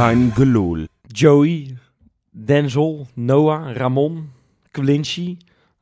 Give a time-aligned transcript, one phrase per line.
[0.00, 0.86] Kein gelul.
[1.06, 1.76] Joey,
[2.30, 4.30] Denzel, Noah, Ramon,
[4.70, 5.36] Quincy,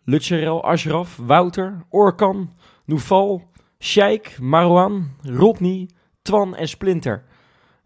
[0.04, 2.50] Lutcherel, Ashraf, Wouter, Orkan,
[2.84, 3.42] Noufal,
[3.78, 5.88] Sheik, Marwan, Rodney,
[6.22, 7.24] Twan en Splinter.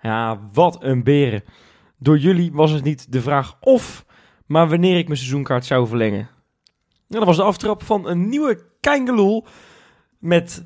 [0.03, 1.45] Ja, wat een beren.
[1.99, 4.07] Door jullie was het niet de vraag of,
[4.47, 6.29] maar wanneer ik mijn seizoenkaart zou verlengen.
[7.09, 9.47] En dat was de aftrap van een nieuwe Keingeloel
[10.19, 10.65] met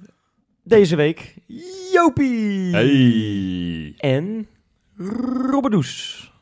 [0.63, 1.35] deze week
[1.93, 3.95] Jopie Hey.
[3.97, 4.49] en
[4.97, 6.33] Robbedoes.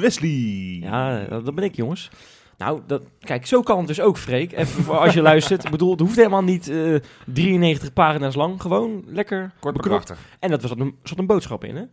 [0.00, 0.78] Wesley.
[0.80, 2.10] Ja, dat, ben ik, jongens.
[2.58, 4.52] Nou, dat, kijk, zo kan het dus ook, Freek.
[4.52, 5.64] Even voor als je luistert.
[5.64, 8.60] Ik bedoel, het hoeft helemaal niet eh 93 pagina's lang.
[8.60, 10.08] Gewoon lekker Kort beknopt.
[10.08, 10.36] bekrachtig.
[10.38, 11.84] En dat was een, zat een boodschap in, hè?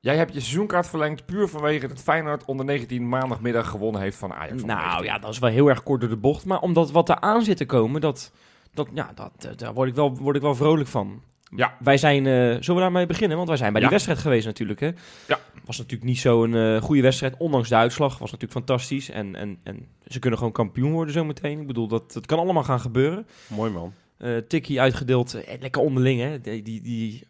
[0.00, 4.32] Jij hebt je seizoenkaart verlengd puur vanwege dat Feyenoord onder 19 maandagmiddag gewonnen heeft van
[4.32, 4.62] Ajax.
[4.62, 5.04] Nou 19.
[5.04, 6.44] ja, dat is wel heel erg kort door de bocht.
[6.44, 8.32] Maar omdat wat er aan zit te komen, dat,
[8.74, 11.22] dat, ja, dat, eh, daar word ik, wel, word ik wel vrolijk van.
[11.54, 11.76] Ja.
[11.80, 13.36] Wij zijn, eh, zullen we daarmee beginnen?
[13.36, 14.90] Want wij zijn bij die wedstrijd geweest natuurlijk, hè?
[15.28, 15.38] Ja.
[15.64, 18.18] Was natuurlijk niet zo'n eh goede wedstrijd, ondanks de uitslag.
[18.18, 19.10] Was natuurlijk fantastisch.
[19.10, 21.60] En, en, en ze kunnen gewoon kampioen worden zometeen.
[21.60, 23.26] Ik bedoel, dat, dat kan allemaal gaan gebeuren.
[23.46, 23.92] Mooi man.
[24.18, 26.40] Eh tikkie uitgedeeld, eh, lekker onderling, hè?
[26.40, 27.26] Die, die,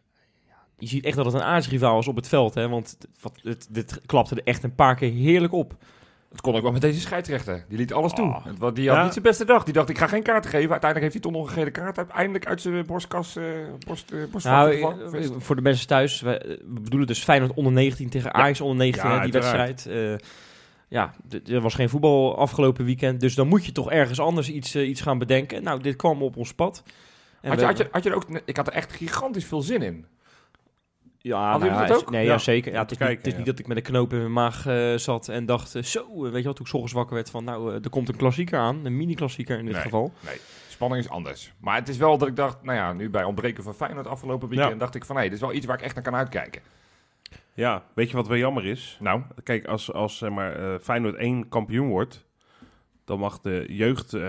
[0.79, 2.69] je ziet echt dat het een aardsrivaal is op het veld, hè?
[2.69, 5.77] Want wat, het, dit klapte er echt een paar keer heerlijk op.
[6.31, 7.65] Het kon ook wel met deze scheidsrechter.
[7.69, 8.27] Die liet alles toe.
[8.27, 8.45] Oh.
[8.75, 9.03] Die had Ja.
[9.03, 9.65] niet zijn beste dag.
[9.65, 10.71] Die dacht, ik ga geen kaarten geven.
[10.71, 13.45] Uiteindelijk heeft hij toch nog een gele kaart uiteindelijk uit zijn borstkas, eh
[13.87, 18.09] borst, eh, Nou, eh, voor de mensen thuis, we, we bedoelen dus Feyenoord onder 19
[18.11, 19.69] tegen Ajax onder 19, Ja, hè, die uiteraard.
[19.85, 20.23] wedstrijd.
[20.89, 21.15] Ja,
[21.47, 25.01] er was geen voetbal afgelopen weekend, dus dan moet je toch ergens anders iets, iets
[25.01, 25.63] gaan bedenken.
[25.63, 26.83] Nou, dit kwam op ons pad.
[27.41, 28.25] En had, je, had, je, had je er ook...
[28.45, 30.07] Ik had er echt gigantisch veel zin in.
[31.27, 32.11] Ja, nou, dat ja, ook?
[32.11, 32.73] Nee, Ja, ja, zeker.
[32.73, 33.39] Ja, het is, niet, het is ja.
[33.39, 36.25] niet dat ik met een knoop in mijn maag eh, zat en dacht, eh, zo,
[36.25, 38.17] eh, weet je wat, toen ik 's ochtends wakker werd van, nou, er komt een
[38.17, 39.83] klassieker aan, een mini-klassieker in dit Nee.
[39.83, 40.13] geval.
[40.69, 41.53] Spanning is anders.
[41.61, 44.49] Maar het is wel dat ik dacht, nou ja, nu bij ontbreken van Feyenoord afgelopen
[44.49, 44.79] weekend, Ja.
[44.79, 46.63] dacht ik van, hé, dit is wel iets waar ik echt naar kan uitkijken.
[47.55, 48.97] Ja, weet je wat wel jammer is?
[49.01, 52.27] Nou, Kijk, als, als zeg maar, eh, Feyenoord 1 kampioen wordt,
[53.05, 54.21] dan mag de jeugd, eh,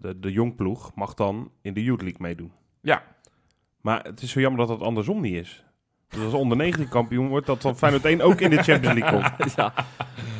[0.00, 2.52] de, de jongploeg, mag dan in de Youth League meedoen.
[2.80, 3.02] ja.
[3.80, 5.64] Maar het is zo jammer dat dat andersom niet is.
[6.12, 9.20] Dus als onder 19 kampioen wordt, dat dan Feyenoord 1 ook in de Champions League
[9.20, 9.54] komt.
[9.56, 9.72] ja.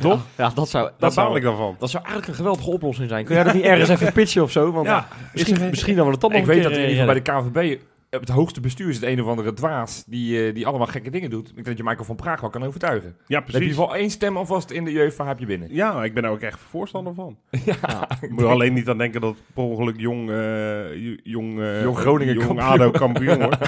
[0.00, 0.20] Toch?
[0.36, 1.76] Ja, dat zou, dat, Daar zou, baal ik dan van.
[1.78, 3.24] dat zou eigenlijk een geweldige oplossing zijn.
[3.24, 4.72] Kun jij dat niet ergens even pitchen of zo?
[4.72, 6.88] Want Ja, misschien, misschien dan we het dan nog Ik een weet keer, dat in
[6.88, 7.80] ieder geval bij de KVB
[8.20, 11.48] het hoogste bestuur zit een of andere dwaas die, eh, die allemaal gekke dingen doet.
[11.48, 13.08] Ik denk dat je Michael van Praag wel kan overtuigen.
[13.08, 13.68] Ja, Dan heb je in precies.
[13.68, 15.68] ieder geval één stem alvast in de UEFA heb je binnen.
[15.74, 17.36] Ja, ik ben daar ook echt voorstander van.
[17.64, 18.08] Ja.
[18.20, 22.34] Ik moet alleen niet aan denken dat per ongeluk jong, eh, jong, eh, Jong Groningen
[22.34, 22.68] jong kampioen.
[22.68, 23.58] ADO kampioen wordt.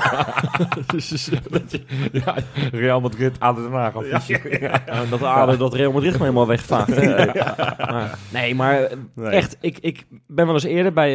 [1.51, 1.83] Dat je-
[2.13, 2.37] ja,
[2.73, 3.95] Real Madrid, ADO Den Haag.
[4.05, 4.21] Ja,
[4.87, 6.57] ja, dat ADO, dat Real Madrid maar helemaal.
[6.69, 11.13] Maar, nee, maar echt, ik, ik ben wel eens eerder bij...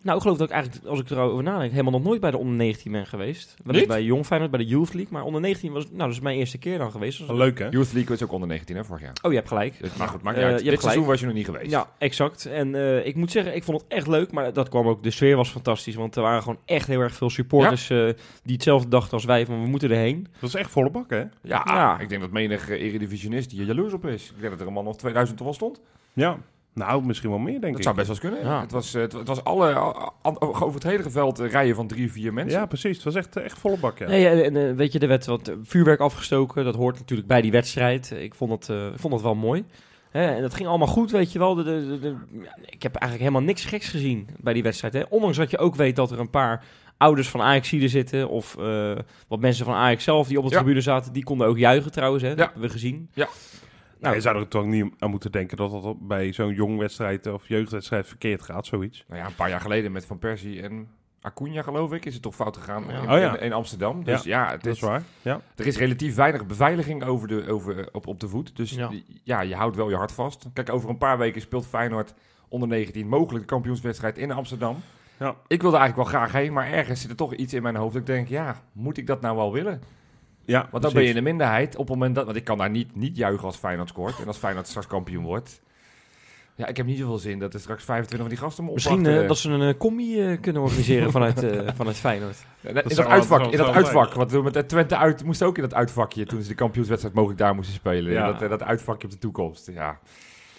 [0.00, 2.30] eh, nou, ik geloof dat ik eigenlijk, als ik erover nadenk, helemaal nog nooit bij
[2.30, 3.54] de onder 19 ben geweest.
[3.64, 5.12] Wel eens bij Jong Feyenoord, bij de Youth League.
[5.12, 7.18] Maar onder 19 was, nou, dat is mijn eerste keer dan geweest.
[7.18, 7.68] Dus- Wel Leuk hè?
[7.68, 9.12] Youth League was ook onder 19 hè, vorig jaar.
[9.22, 9.74] oh, je hebt gelijk.
[9.98, 10.62] Maar goed, maakt Eh, niet uit.
[10.62, 11.70] je hebt Dit seizoen was je nog niet geweest.
[11.70, 12.46] Ja, exact.
[12.46, 14.32] En eh, ik moet zeggen, ik vond het echt leuk.
[14.32, 15.94] Maar dat kwam ook, de sfeer was fantastisch.
[15.94, 17.98] Want er waren gewoon echt heel erg veel supporters eh,
[18.42, 19.46] die hetzelfde dachten als wij.
[19.46, 20.26] Van we moeten erheen.
[20.40, 21.18] Dat is echt volle bak hè?
[21.18, 21.28] Ja,
[21.64, 21.98] Ja.
[21.98, 24.28] ik denk dat menig eh, eredivisionist hier jaloers op is.
[24.30, 25.80] Ik denk dat er een man of 2000 toch wel stond.
[26.12, 26.38] Ja.
[26.74, 27.82] Nou, misschien wel meer denk Dat ik.
[27.82, 28.52] zou best wel eens kunnen.
[28.52, 28.60] Ja.
[28.60, 31.74] Het, was, eh, het, het was alle, al- al- over het hele veld eh, rijen
[31.74, 32.58] van drie, vier mensen.
[32.60, 32.94] Ja, precies.
[32.96, 34.06] Het was echt, echt volle bak ja.
[34.08, 36.64] Nee, en, en, eh, weet je, er werd wat eh, vuurwerk afgestoken.
[36.64, 38.10] Dat hoort natuurlijk bij die wedstrijd.
[38.10, 39.64] Ik vond eh, ik vond het wel mooi.
[40.10, 41.54] Hè, en dat ging allemaal goed, weet je wel.
[41.54, 44.94] De, de, de- de- ja, ik heb eigenlijk helemaal niks geks gezien bij die wedstrijd.
[44.94, 45.02] Hè.
[45.08, 46.64] Ondanks dat je ook weet dat er een paar
[46.96, 48.28] ouders van Ajax er zitten.
[48.28, 48.92] Of eh,
[49.28, 50.56] wat mensen van Ajax zelf die op de Ja.
[50.56, 51.12] tribune zaten.
[51.12, 52.22] Die konden ook juichen trouwens.
[52.22, 52.28] Hè.
[52.28, 52.44] Dat Ja.
[52.44, 53.10] hebben we gezien.
[54.00, 57.26] Nou, je zou er toch niet aan moeten denken dat dat bij zo'n jong wedstrijd
[57.26, 59.04] of jeugdwedstrijd verkeerd gaat, zoiets.
[59.08, 60.88] Nou ja, een paar jaar geleden met Van Persie en
[61.20, 62.92] Acuna geloof ik, is het toch fout gegaan Ja.
[63.02, 63.36] in, Oh ja.
[63.36, 64.04] in, in Amsterdam.
[64.04, 65.02] Dus ja, het Dat is is, waar.
[65.22, 65.40] Ja.
[65.56, 68.56] er is relatief weinig beveiliging over de, over, op, op de voet.
[68.56, 68.90] Dus Ja.
[69.24, 69.40] ja.
[69.40, 70.46] je houdt wel je hart vast.
[70.52, 72.14] Kijk, over een paar weken speelt Feyenoord
[72.48, 74.76] onder 19 mogelijk de kampioenswedstrijd in Amsterdam.
[75.18, 75.34] Ja.
[75.46, 77.92] Ik wilde eigenlijk wel graag heen, maar ergens zit er toch iets in mijn hoofd.
[77.92, 79.82] dat Ik denk, ja, moet ik dat nou wel willen?
[80.50, 82.24] Ja, Want dan ben je in de minderheid op het moment dat...
[82.24, 84.20] Want ik kan daar niet, niet juichen als Feyenoord scoort.
[84.20, 85.60] En als Feyenoord straks kampioen wordt.
[86.54, 89.06] Ja, ik heb niet zoveel zin dat er straks 25 van die gasten me Misschien
[89.06, 92.36] eh, dat ze een eh, combi eh, kunnen organiseren vanuit, eh, vanuit Feyenoord.
[92.60, 94.14] In dat uitvak, dat in dat uitvak.
[94.14, 97.14] Wat we met de Twente uit moesten ook in dat uitvakje toen ze de kampioenswedstrijd
[97.14, 98.12] mogelijk daar moesten spelen.
[98.12, 98.32] Ja.
[98.32, 99.70] Dat, dat uitvakje op de toekomst.
[99.74, 99.98] Ja,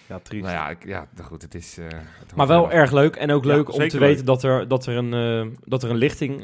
[0.07, 0.43] Ja, triest.
[0.43, 1.77] nou ja, ik, ja nou goed, het is.
[1.77, 1.85] eh,
[2.19, 3.15] het Maar wel erg leuk.
[3.15, 3.91] En ook Ja, leuk om te leuk.
[3.91, 6.43] weten dat er, dat er, een, dat er een lichting,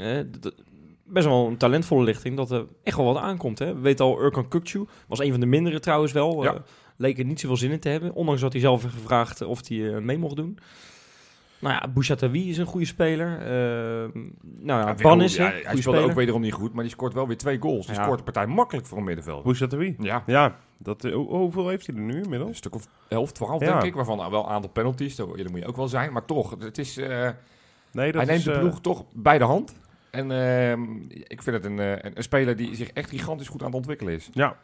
[1.08, 3.60] best wel een talentvolle lichting, dat er echt wel wat aankomt.
[3.60, 3.74] Hè.
[3.74, 6.44] We weten al, Urkan Kukcu was een van de mindere trouwens wel.
[6.44, 6.54] Ja.
[6.54, 6.60] eh,
[6.98, 8.14] leek er niet zoveel zin in te hebben.
[8.14, 10.58] Ondanks dat hij zelf heeft gevraagd of hij eh, mee mocht doen.
[11.60, 13.40] Nou ja, Bouchatoui is een goede speler.
[13.40, 16.04] Eh, nou ja, Ban is ja, een Hij goede speelde speler.
[16.04, 17.86] ook wederom niet goed, maar die scoort wel weer twee goals.
[17.86, 18.04] Die Ja.
[18.04, 19.44] scoort de partij makkelijk voor een middenveld.
[19.44, 19.96] Bouchatoui.
[20.00, 22.58] Ja, Ja, dat, eh, hoe- hoeveel heeft hij er nu een inmiddels?
[22.58, 23.72] stuk of 11, 12 Ja.
[23.72, 23.94] denk ik.
[23.94, 25.16] Waarvan wel een aantal penalties.
[25.16, 26.14] Daar daar moet je ook wel zijn.
[26.14, 27.30] Maar toch, het is, eh,
[27.92, 29.76] Nee, dat hij neemt is, de eh, ploeg toch bij de hand.
[30.18, 33.60] En ehm, ik vind het een, eh, een, een speler die zich echt gigantisch goed
[33.62, 34.30] aan het ontwikkelen is.
[34.34, 34.58] Ja.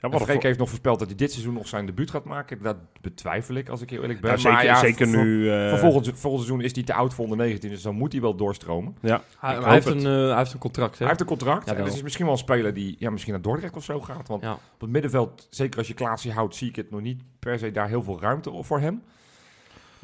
[0.00, 2.62] Ja, wat Freek heeft nog voorspeld dat hij dit seizoen nog zijn debuut gaat maken.
[2.62, 4.30] Dat betwijfel ik, als ik heel eerlijk ben.
[4.30, 5.50] ja, zeker, maar ja, zeker nu.
[5.50, 8.12] eh, Voor volgend, volgend seizoen is hij te oud voor onder 19, dus dan moet
[8.12, 8.96] hij wel doorstromen.
[9.00, 10.98] Ja, Hij, heeft een, eh, hij heeft een contract, hè?
[10.98, 11.66] Hij heeft een contract.
[11.68, 14.00] Ja, en het is misschien wel een speler die ja, misschien naar Dordrecht of zo
[14.00, 14.28] gaat.
[14.28, 14.52] Want Ja.
[14.52, 17.70] op het middenveld, zeker als je Klaasie houdt, zie ik het nog niet per se
[17.70, 19.02] daar heel veel ruimte voor hem.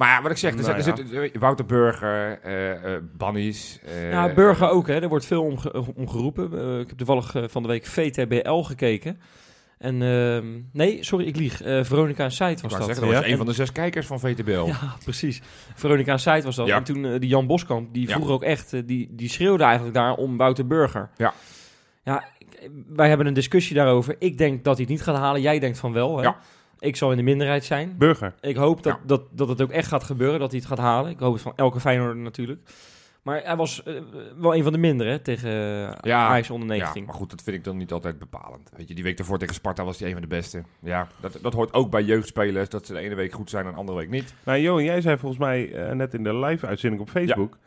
[0.01, 1.05] Maar ja, wat ik zeg, er Nou zit, ja.
[1.07, 3.81] zit, eh, Wouter Burger, eh eh Bannies.
[3.85, 4.95] eh, Ja, Burger ook, hè.
[5.03, 6.81] Er wordt veel om, ge- om geroepen.
[6.81, 9.21] Ik heb toevallig van de week VTBL gekeken.
[9.79, 11.63] En, ehm, nee, sorry, ik lieg.
[11.63, 12.61] Eh, Veronica Ik was dat.
[12.61, 13.27] zeggen, dat was Ja.
[13.27, 14.65] een van de zes kijkers van VTBL.
[14.67, 15.41] Ja, precies.
[15.75, 16.67] Veronica Site was dat.
[16.67, 16.77] Ja.
[16.77, 18.15] En toen die Jan Boskamp, die Ja.
[18.15, 21.11] vroeg ook echt, die, die schreeuwde eigenlijk daar om Wouter Burger.
[21.17, 21.33] Ja.
[22.05, 22.25] Ja,
[22.89, 24.15] wij hebben een discussie daarover.
[24.19, 25.41] Ik denk dat hij het niet gaat halen.
[25.41, 26.17] Jij denkt van wel.
[26.17, 26.23] Hè?
[26.23, 26.37] Ja.
[26.81, 27.95] Ik zal in de minderheid zijn.
[27.99, 28.35] Burger.
[28.41, 29.07] Ik hoop dat, Ja.
[29.07, 31.11] dat, dat het ook echt gaat gebeuren, dat hij het gaat halen.
[31.11, 32.61] Ik hoop het van elke Feyenoorder natuurlijk.
[33.23, 33.95] Maar hij was eh,
[34.39, 36.27] wel een van de mindere hè, tegen eh, Ja.
[36.29, 37.05] Ajax onder Ja, 19.
[37.05, 38.71] maar goed, dat vind ik dan niet altijd bepalend.
[38.77, 40.63] Weet je, die week daarvoor tegen Sparta was hij een van de beste.
[40.83, 43.71] Ja, dat, dat hoort ook bij jeugdspelers, dat ze de ene week goed zijn en
[43.73, 44.35] de andere week niet.
[44.45, 47.59] Nou, Johan, jij zei volgens mij eh, net in de live-uitzending op Facebook...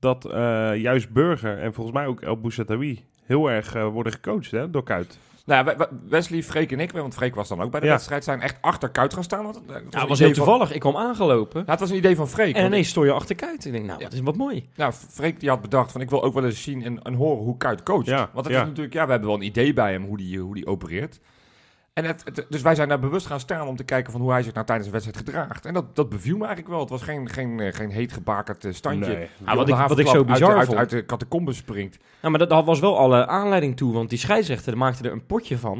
[0.00, 4.50] dat eh, juist Burger en volgens mij ook El Bouchatoui heel erg eh, worden gecoacht
[4.50, 5.18] hè, door Kuit.
[5.46, 5.74] Nou,
[6.08, 7.92] Wesley, Freek en ik, want Freek was dan ook bij de Ja.
[7.92, 9.44] wedstrijd, zijn echt achter Kuit gaan staan.
[9.44, 9.60] Want,
[9.90, 10.72] het was heel van- toevallig.
[10.72, 11.62] Ik kwam aangelopen.
[11.66, 12.54] Het was een idee van Freek.
[12.56, 13.64] En ineens stond je achter Kuit.
[13.64, 14.04] Ik denk, nou, Ja.
[14.04, 14.68] dat is wat mooi.
[14.76, 17.42] Nou, Freek die had bedacht van ik wil ook wel eens zien en, en horen
[17.44, 18.06] hoe Kuit coacht.
[18.06, 18.60] Ja, Want het ja.
[18.60, 21.20] is natuurlijk, ja, we hebben wel een idee bij hem hoe die, hoe die opereert.
[22.04, 24.30] En het, het- dus wij zijn daar bewust gaan staan om te kijken van hoe
[24.30, 25.66] hij zich nou tijdens een wedstrijd gedraagt.
[25.66, 26.80] En dat, dat beviel me eigenlijk wel.
[26.80, 29.12] Het was geen, geen, eh, geen heet gebakerd eh, standje.
[29.14, 29.28] Nee.
[29.46, 30.78] Ja, wat ik- wat ik zo bizar de- uit, vond.
[30.78, 31.98] uit de catacombe springt.
[32.20, 33.92] Nou, maar dat, dat was wel alle aanleiding toe.
[33.92, 35.78] Want die scheidsrechter maakte er een potje van.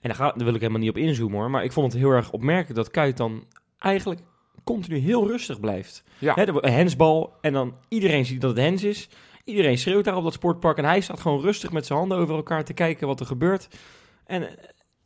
[0.00, 1.50] En daar, ga, daar wil ik helemaal niet op inzoomen hoor.
[1.50, 3.44] Maar ik vond het heel erg opmerkelijk dat Kuit dan
[3.78, 4.20] eigenlijk
[4.64, 6.02] continu heel rustig blijft.
[6.18, 6.34] Ja.
[6.34, 9.08] Wordt een hensbal en dan iedereen ziet dat het hens is.
[9.44, 10.78] Iedereen schreeuwt daar op dat sportpark.
[10.78, 13.68] En hij staat gewoon rustig met zijn handen over elkaar te kijken wat er gebeurt.
[14.26, 14.54] En eh,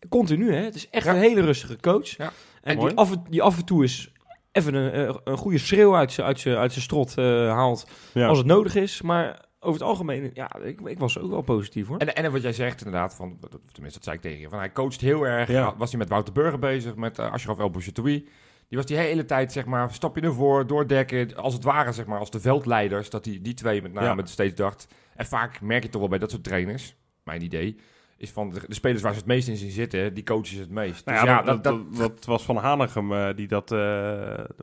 [0.08, 0.62] continu, hè.
[0.64, 1.12] Het is echt Ja.
[1.14, 2.16] een hele rustige coach.
[2.16, 2.32] Ja.
[2.62, 4.12] En die af, en- die af en toe is
[4.52, 8.26] even een, eh, een goede schreeuw uit zijn uit zijn- uit strot eh, haalt Ja.
[8.26, 9.02] als het nodig is.
[9.02, 11.98] Maar over het algemeen, ja, ik, ik was ook wel positief hoor.
[11.98, 13.38] En, en wat jij zegt inderdaad, van,
[13.72, 15.48] tenminste dat zei ik tegen je, van hij coacht heel erg.
[15.48, 15.74] Ja.
[15.76, 18.28] Was hij met Wouter Burger bezig, met uh, Ashraf El Bouchatoui.
[18.68, 21.36] Die was die hele tijd, zeg maar, stapje ervoor, doordekken.
[21.36, 24.26] Als het ware, zeg maar, als de veldleiders, dat die, die twee met name Ja.
[24.26, 24.86] steeds dacht.
[25.16, 26.94] En vaak merk je toch wel bij dat soort trainers,
[27.24, 27.76] mijn idee,
[28.20, 30.60] is van de, de spelers waar ze het meest in zien zitten, die coachen ze
[30.60, 31.04] het meest.
[31.04, 33.78] Nou Dus ja, ja, dat, dat, dat, dat was van Hanegem, eh, die dat, eh,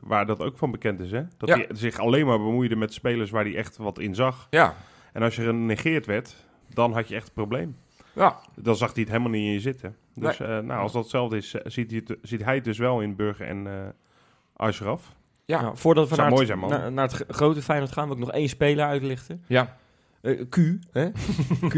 [0.02, 1.10] waar dat ook van bekend is.
[1.10, 1.22] Hè?
[1.36, 1.54] Dat Ja.
[1.56, 4.46] hij zich alleen maar bemoeide met spelers waar hij echt wat in zag.
[4.50, 4.74] ja,
[5.12, 6.36] En als je genegeerd werd,
[6.74, 7.76] dan had je echt een probleem.
[8.12, 9.96] ja, Dan zag hij het helemaal niet in je zitten.
[10.14, 13.00] Dus eh, nou, als dat hetzelfde is, ziet hij, het, ziet hij het dus wel
[13.00, 13.72] in Burger en eh
[14.56, 15.14] Ashraf.
[15.44, 16.68] ja, Nou, voordat we naar, mooi het, zijn, man.
[16.70, 19.44] naar, naar het gro- grote Feyenoord gaan, wil ik nog één speler uitlichten.
[19.46, 19.76] ja.
[20.20, 20.56] Eh, Q,
[20.92, 21.10] hè?
[21.68, 21.74] Q.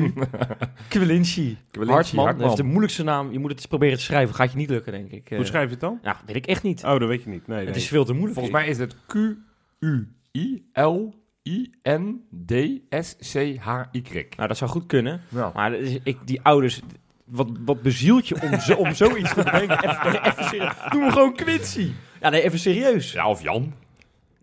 [0.88, 1.88] Kwilinci, Hartman.
[2.24, 2.38] Hartman.
[2.38, 3.32] Dat is de moeilijkste naam.
[3.32, 4.34] Je moet het eens proberen te schrijven.
[4.34, 5.30] Gaat je niet lukken, denk ik.
[5.30, 5.98] Eh, Hoe schrijf je het dan?
[6.02, 6.84] Ja, weet ik echt niet.
[6.84, 7.46] Oh, dat weet je niet.
[7.46, 7.76] Nee, het nee.
[7.76, 8.34] is veel te moeilijk.
[8.34, 8.96] Volgens mij is het
[12.90, 14.26] Q-U-I-L-I-N-D-S-C-H-Y.
[14.36, 15.20] Nou, dat zou goed kunnen.
[15.28, 15.50] Ja.
[15.54, 16.80] Maar is- ik, die ouders...
[17.24, 19.78] Wat, wat bezielt je om, zo, om zoiets te bedenken?
[19.90, 20.72] Even, even serieus.
[20.90, 21.90] Doe me gewoon Quincy.
[22.20, 23.12] Ja, nee, even serieus.
[23.12, 23.74] ja, of Jan.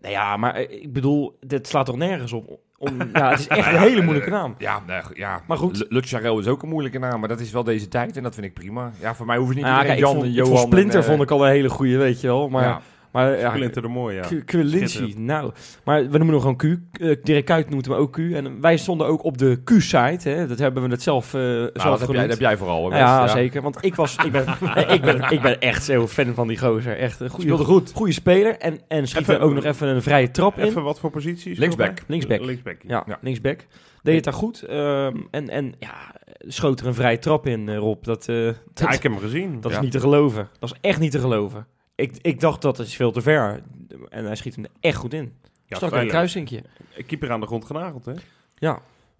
[0.02, 2.58] Nee, ja, maar eh, ik bedoel, dit slaat toch nergens op?
[2.78, 4.54] Om, ja, het is echt een hele moeilijke naam.
[4.58, 5.40] Ja, nee, ja.
[5.46, 5.78] Maar goed.
[5.78, 8.34] L- Lutjarel is ook een moeilijke naam, maar dat is wel deze tijd en dat
[8.34, 8.90] vind ik prima.
[9.00, 10.50] Ja, voor mij hoeft het niet Nou, kijk, ik Jan vond, en ik Johan.
[10.56, 12.48] vond Splinter en, eh, vond ik al een hele goede, weet je wel.
[12.48, 12.80] Maar.
[13.12, 14.24] Maar ja, Splinter de Mooi, ja.
[14.44, 15.52] Quilinci, nou.
[15.84, 16.62] Maar we noemen hem gewoon Q.
[17.00, 18.18] Uh, Dirk Kuyt noemt hem ook Q.
[18.18, 20.28] En wij stonden ook op de Q-site.
[20.28, 20.46] Hè.
[20.46, 22.80] Dat hebben we het zelf, eh Nou, zelf dat, heb jij, dat heb jij vooral.
[22.80, 23.62] hoor, ja, zeker.
[23.62, 26.58] Want ik was, ik ben, nee, ik ben, ik ben echt zo fan van die
[26.58, 26.96] gozer.
[26.98, 27.92] Echt een goede, goed.
[27.94, 28.56] goede speler.
[28.58, 30.64] En, en schiet Even- er ook nog even een vrije trap in.
[30.64, 31.58] Even wat voor posities?
[31.58, 31.98] Linksback.
[32.06, 32.44] Linksback.
[32.44, 32.76] Linksback.
[32.86, 33.18] Ja, Ja.
[33.20, 33.66] linksback.
[34.02, 34.62] Deed het daar goed.
[34.62, 35.94] Ehm, en, en ja,
[36.40, 38.04] schoot er een vrije trap in, eh, Rob.
[38.04, 39.60] Dat, eh, Ja, dat, ik heb hem gezien.
[39.60, 40.48] dat is niet te geloven.
[40.58, 41.66] Dat is echt niet te geloven.
[41.98, 43.62] Ik, ik dacht dat is veel te ver.
[44.08, 45.32] En hij schiet hem er echt goed in.
[45.66, 46.62] Ja, Stak een kruisinkje.
[47.06, 48.12] Keeper aan de grond genageld, hè?
[48.12, 48.18] Ja.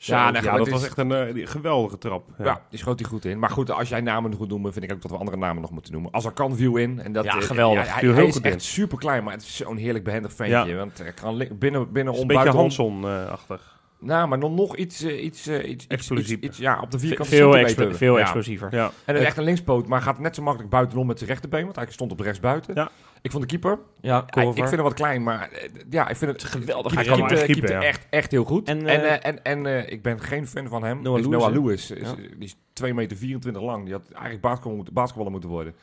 [0.01, 2.29] Ja, ja, nee, dat was echt een eh, geweldige trap.
[2.39, 2.45] Ja.
[2.45, 2.63] Ja.
[2.71, 3.39] die schoot hij goed in.
[3.39, 5.71] Maar goed, als jij namen goed noemen, vind ik ook dat we andere namen nog
[5.71, 6.11] moeten noemen.
[6.11, 7.01] Als er kan, viel in.
[7.01, 7.91] En dat, Ja, eh, geweldig.
[7.93, 8.61] hij, Viel hij heel is goed echt in.
[8.61, 10.65] super klein, maar het is zo'n heerlijk behendig ventje.
[10.73, 10.77] Ja.
[10.77, 12.59] Want hij kan li- binnen, binnen Is om, een beetje.
[12.59, 13.78] Hanson-achtig.
[14.01, 16.35] Nou, maar nog, nog iets, eh, iets, eh, iets, iets, Explosiever.
[16.37, 17.83] iets, iets- ja, op de Ve- vierkante veel, centimeter.
[17.83, 18.21] explo- veel Ja.
[18.23, 18.69] explosiever.
[18.75, 21.65] Ja, En een echt een linkspoot, maar gaat net zo makkelijk buitenom met zijn rechterbeen,
[21.65, 22.75] want hij stond op rechtsbuiten.
[22.75, 22.91] Ja.
[23.23, 24.49] Ik vond de keeper, Ja, ik, cover.
[24.49, 26.95] ik vind hem wat klein, maar eh, ja, ik vind het geweldig.
[26.95, 27.83] Hij Hij kan keepte, echt ja.
[27.83, 28.69] echt, echt heel goed.
[28.69, 31.03] En, En, eh, en, eh, ik ben geen fan van hem.
[31.03, 31.61] Noah Is Lewis, Noah hè?
[31.61, 31.91] Lewis.
[31.91, 32.15] Is, Ja.
[32.15, 33.85] Die is 2 meter 24 lang.
[33.85, 35.75] Die had eigenlijk basketballer moeten, basketballer moeten worden.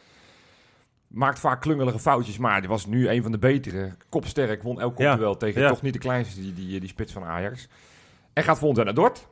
[1.08, 3.92] Maakt vaak klungelige foutjes, maar die was nu een van de betere.
[4.10, 5.10] Kopsterk, won elk Ja.
[5.10, 5.68] kopduel tegen Ja.
[5.70, 7.68] toch niet de kleinste, die, die, die spits van Ajax.
[8.36, 9.28] En gaat volgend jaar naar Dort.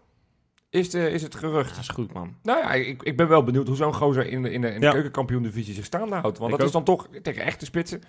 [0.70, 1.70] Is, de, is het gerucht.
[1.70, 2.36] Dat is goed, man.
[2.44, 4.80] Nou ja, ik, ik ben wel benieuwd hoe zo'n gozer in de, in de, in
[4.80, 4.92] de Ja.
[4.92, 6.38] keukenkampioen-divisie zich staande houdt.
[6.38, 8.02] Want Ik dat is dan toch tegen echte spitsen.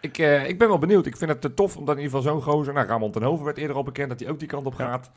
[0.00, 1.06] Ik, eh, ik ben wel benieuwd.
[1.06, 2.72] Ik vind het te tof, omdat in ieder geval zo'n gozer...
[2.74, 4.84] Nou, Ramon ten Hoven werd eerder al bekend dat hij ook die kant op Ja.
[4.86, 5.10] gaat.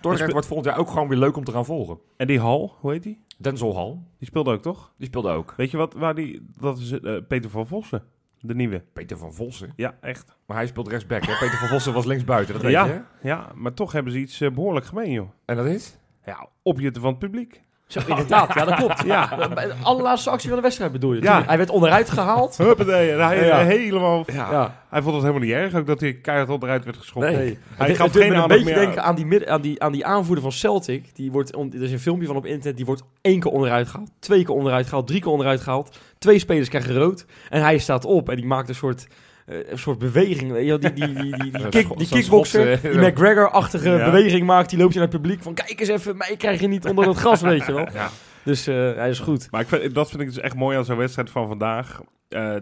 [0.00, 1.98] Dordrecht wordt volgend jaar ook gewoon weer leuk om te gaan volgen.
[2.16, 3.22] En die Hal, hoe heet die?
[3.38, 4.92] Denzel Hall, Die speelde ook, toch?
[4.98, 5.54] die speelde ook.
[5.56, 6.46] Weet je wat, waar die...
[6.60, 8.02] Dat is eh, Peter van Vossen,
[8.46, 8.82] de nieuwe.
[8.92, 9.72] Peter van Vossen.
[9.76, 10.36] Ja, echt.
[10.46, 11.32] Maar hij speelt rechtsback, hè?
[11.38, 12.84] Peter van Vossen was linksbuiten, dat weet Ja.
[12.84, 13.28] je, hè?
[13.28, 15.30] Ja, maar toch hebben ze iets eh, behoorlijk gemeen, joh.
[15.44, 15.98] En dat is?
[16.24, 17.62] Ja, opjutten van het publiek.
[17.94, 18.54] Zo, inderdaad.
[18.54, 19.02] Ja, dat klopt.
[19.14, 19.48] Ja.
[19.54, 21.22] Bij de allerlaatste actie van de wedstrijd bedoel je?
[21.22, 21.42] Ja.
[21.46, 22.56] Hij werd onderuit gehaald.
[22.56, 23.58] Huppatee, en hij Ja.
[23.58, 24.24] helemaal...
[24.32, 24.82] Ja.
[24.90, 27.26] Hij vond het helemaal niet erg, ook dat hij keihard onderuit werd geschopt.
[27.26, 27.58] Nee.
[27.74, 29.60] Hij Het- gaf het doet geen me een beetje meer denken aan die, midden, aan,
[29.60, 31.14] die, aan die aanvoerder van Celtic.
[31.14, 32.76] Die wordt, er is een filmpje van op internet.
[32.76, 34.10] Die wordt één keer onderuit gehaald.
[34.18, 35.06] Twee keer onderuit gehaald.
[35.06, 35.98] Drie keer onderuit gehaald.
[36.18, 37.24] Twee spelers krijgen rood.
[37.50, 38.28] En hij staat op.
[38.28, 39.06] En die maakt een soort,
[39.46, 40.52] een soort beweging.
[40.52, 42.80] weet je wel, Die, die, die, die, kick, die kickboxer.
[42.82, 44.04] Die McGregor-achtige Ja.
[44.04, 44.70] beweging maakt.
[44.70, 45.42] Die loopt je naar het publiek.
[45.42, 46.16] Van kijk eens even.
[46.16, 47.88] Mij krijg je niet onder het gras, weet je wel.
[47.92, 48.10] Ja.
[48.44, 49.50] Dus eh, hij is goed.
[49.50, 52.00] Maar ik vind, dat vind ik dus echt mooi aan zo'n wedstrijd van vandaag.
[52.28, 52.56] Eh,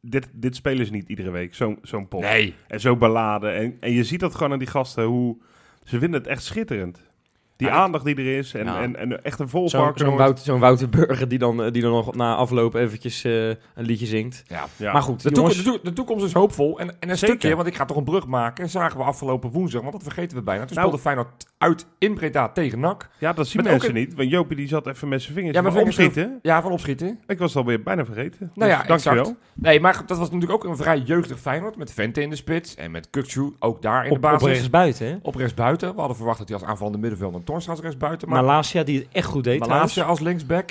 [0.00, 2.20] dit, dit spelen ze niet iedere week, zo'n zo'n pot.
[2.20, 2.54] Nee.
[2.68, 3.54] En zo beladen.
[3.54, 5.36] En, en je ziet dat gewoon aan die gasten, hoe...
[5.84, 6.98] Ze vinden het echt schitterend.
[7.56, 8.80] Die Ja, aandacht die er is en, Ja.
[8.82, 9.98] en, en echt een Zo'n volvark.
[9.98, 13.48] zo'n Wouter, zo'n Wouter Burger die dan, eh, die dan nog na afloop eventjes eh,
[13.48, 14.42] een liedje zingt.
[14.46, 14.64] Ja.
[14.76, 14.92] Ja.
[14.92, 16.78] Maar goed, De, jongens, toekomst, de, toe- de toekomst is hoopvol.
[16.80, 17.36] En, en een Zeker.
[17.38, 20.36] stukje, want ik ga toch een brug maken, zagen we afgelopen woensdag, want dat vergeten
[20.36, 20.64] we bijna.
[20.64, 20.86] Toen Nou.
[20.88, 23.08] speelde Feyenoord uit in Breda tegen NAC.
[23.18, 24.14] Ja, dat zien Met mensen ook niet.
[24.14, 26.38] Want Jopie die zat even met zijn vingers Ja, ja, vingers opschieten.
[26.42, 27.18] Ja, van opschieten.
[27.26, 28.50] Ik was het alweer bijna vergeten.
[28.54, 29.18] Nou ja, Dus dankjewel.
[29.20, 29.38] exact.
[29.54, 31.76] Nee, maar dat was natuurlijk ook een vrij jeugdig Feyenoord.
[31.76, 34.48] Met Vente in de spits en met Kukçu ook daar in op, de op basis.
[34.48, 35.06] rechts buiten.
[35.06, 35.16] Hè?
[35.22, 35.92] Op rechtsbuiten.
[35.92, 38.28] We hadden verwacht dat hij als aanvallende middenvelder Torstra als rechtsbuiten.
[38.28, 40.70] Maar Malasia die het echt goed deed Malasia als linksback.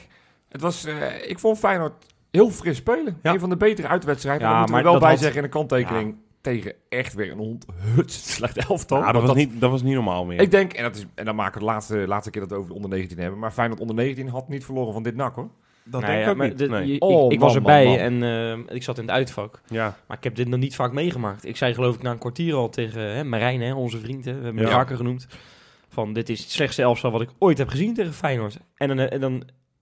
[0.49, 1.93] Het was, eh, ik vond Feyenoord
[2.31, 3.17] heel fris spelen.
[3.23, 3.33] Ja.
[3.33, 4.47] Een van de betere uitwedstrijden.
[4.47, 6.15] Ja, Ja, moeten we maar wel bij had- zeggen in de kanttekening.
[6.41, 8.97] Tegen echt weer een onthuts slecht elftal.
[8.99, 10.41] Ja, dat, was niet, dat was niet normaal meer.
[10.41, 12.55] Ik denk, en, dat is, en dan maken we de laatste, laatste keer dat we
[12.57, 13.39] over de onder 19 hebben.
[13.39, 15.49] Maar Feyenoord onder 19 had niet verloren van dit nak hoor.
[15.83, 16.57] dat Nou denk ja, ik ook niet.
[16.57, 16.93] de- nee.
[16.93, 18.23] je- Oh, ik man, was erbij man, en
[18.67, 19.61] eh, ik zat in het uitvak.
[19.67, 21.45] Ja, Maar ik heb dit nog niet vaak meegemaakt.
[21.45, 24.31] Ik zei geloof ik na een kwartier al tegen hè, Marijn, hè, onze vriend, hè,
[24.31, 24.77] we hebben hem Ja.
[24.77, 25.27] vaker genoemd.
[25.93, 28.57] Van dit is het slechtste elftal wat ik ooit heb gezien tegen Feyenoord.
[28.75, 29.31] En dan, en dan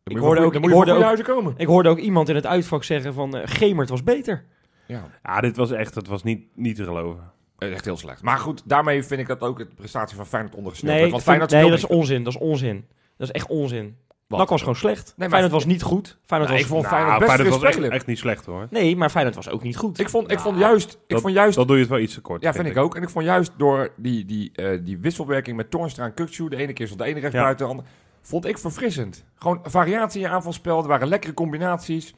[0.04, 1.54] Dan Ik hoorde voor- ook- dan ik hoorde huizen komen.
[1.58, 4.46] ik hoorde ook iemand in het uitvak zeggen van eh, Gemert was beter.
[4.88, 5.08] Ja.
[5.24, 7.32] ja dit was echt, dat was niet, niet te geloven.
[7.58, 8.22] Echt heel slecht.
[8.24, 11.18] Maar goed, daarmee vind ik dat ook de prestatie van Feyenoord ondergesneeuwd Nee, werd.
[11.20, 12.24] ik Want vind- Feyenoord nee dat is onzin.
[12.24, 12.86] Dat is onzin.
[13.18, 13.98] Dat is echt onzin.
[14.32, 14.40] Wat?
[14.40, 15.14] NAC was gewoon slecht.
[15.18, 16.18] maar- Feyenoord was niet goed.
[16.26, 16.68] Feyenoord Nee, was...
[16.70, 18.68] ik vond Feyenoord Nou, best Feyenoord was echt, niet slecht hoor.
[18.70, 20.00] Nee, maar Feyenoord was ook niet goed.
[20.00, 22.00] Ik vond, ik Nou, vond juist, ik dat- vond juist Dan doe je het wel
[22.00, 22.42] iets te kort.
[22.42, 22.96] Ja, vind ik ook.
[22.96, 26.56] En ik vond juist door die, die, eh, die wisselwerking met Toornstra en Kukçu, de
[26.56, 27.42] ene keer stond de ene rechts Ja.
[27.44, 27.90] buiten, de andere,
[28.22, 29.24] vond ik verfrissend.
[29.36, 32.14] Gewoon variatie in je aanvalspel, er waren lekkere combinaties.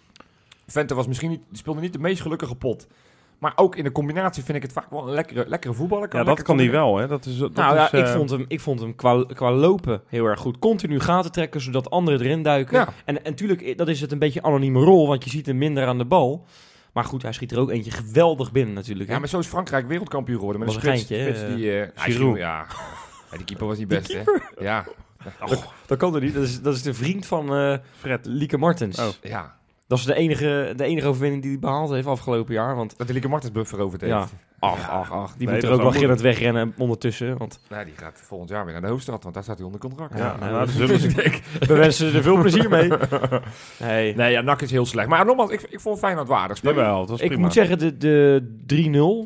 [0.68, 2.88] Vente was misschien niet, die speelde niet de meest gelukkige pot.
[3.44, 6.16] Maar ook in de combinatie vind ik het vaak wel een lekkere, lekkere voetballer.
[6.16, 7.08] Ja, dat kan hij wel hè.
[7.08, 9.52] Dat is, dat nou ja, is, ik eh, vond hem, ik vond hem qua, qua
[9.52, 10.60] lopen heel erg goed.
[10.60, 12.78] Continu gaten trekken, zodat anderen erin duiken.
[12.78, 12.88] Ja.
[13.06, 15.58] En, en natuurlijk, dat is het een beetje een anonieme rol, want je ziet hem
[15.58, 16.46] minder aan de bal.
[16.94, 19.08] Maar goed, hij schiet er ook eentje geweldig binnen natuurlijk.
[19.08, 19.14] hè.
[19.14, 20.62] Ja, maar zo is Frankrijk wereldkampioen geworden.
[20.66, 21.56] Met Was een een spits, geintje, spits hè?
[21.56, 21.72] die...
[21.72, 22.36] eh, hij Giroud.
[22.36, 22.66] Giroud, Ja.
[23.32, 24.22] ja, die keeper was niet best, hè?
[24.60, 24.86] Ja,
[25.86, 26.34] Dat kan er niet.
[26.34, 28.26] Dat is, dat is de vriend van eh Fred.
[28.26, 29.00] Lieke Martens.
[29.00, 29.08] Oh.
[29.22, 29.56] ja.
[30.02, 32.76] Dat is de enige, de enige overwinning die hij behaald heeft afgelopen jaar.
[32.76, 34.14] Want Dat de Lieke Martens buff veroverd heeft.
[34.14, 34.28] Ja.
[34.60, 35.32] ach, ach, ach.
[35.38, 37.38] Die Nee, moet dat er ook wel het wegrennen ondertussen.
[37.38, 39.82] Want Nou, die gaat volgend jaar weer naar de hoofdstad, want daar staat hij onder
[39.82, 40.18] contract.
[40.18, 40.86] Ja, Ja, nou, dat ze.
[41.68, 42.92] we wensen er veel plezier mee.
[43.80, 44.16] Nee.
[44.16, 45.08] Nee, ja, NAC is heel slecht.
[45.08, 46.76] Maar nogmaals, ik, ik vond Feyenoord waardig spelen.
[46.76, 47.42] Jawel, het was Ik prima.
[47.44, 48.44] moet zeggen, de, de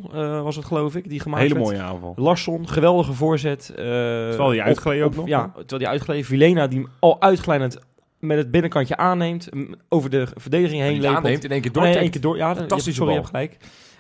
[0.10, 1.66] 3-0 eh, was het geloof ik, die gemaakt Hele werd.
[1.66, 2.14] mooie aanval.
[2.16, 3.70] Larsson, geweldige voorzet.
[3.70, 6.26] eh, Terwijl hij op- uitgleed ook nog, Ja, terwijl hij uitgleed.
[6.26, 7.78] Vilena die hem al uitglijdend
[8.20, 9.50] met het binnenkantje aanneemt.
[9.90, 12.02] Over de verdediging heen aanneemt in één keer Oh, nee, door.
[12.02, 12.38] één keer door.
[12.38, 13.58] Ja, Fantastische sorry, je hebt gelijk.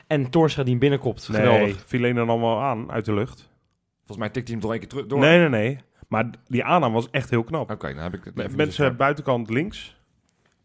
[0.07, 1.29] En Torstra die hem binnenkopt.
[1.29, 1.83] Nee, Geweldig.
[1.85, 3.49] Filena nam wel aan uit de lucht.
[3.97, 5.19] Volgens mij tikt hij hem toch één keer terug door.
[5.19, 5.77] Nee, nee, nee.
[6.07, 7.71] Maar die aanname was echt heel knap.
[7.71, 9.97] Oké, dan heb ik het Met, even met niet zijn zo buitenkant links.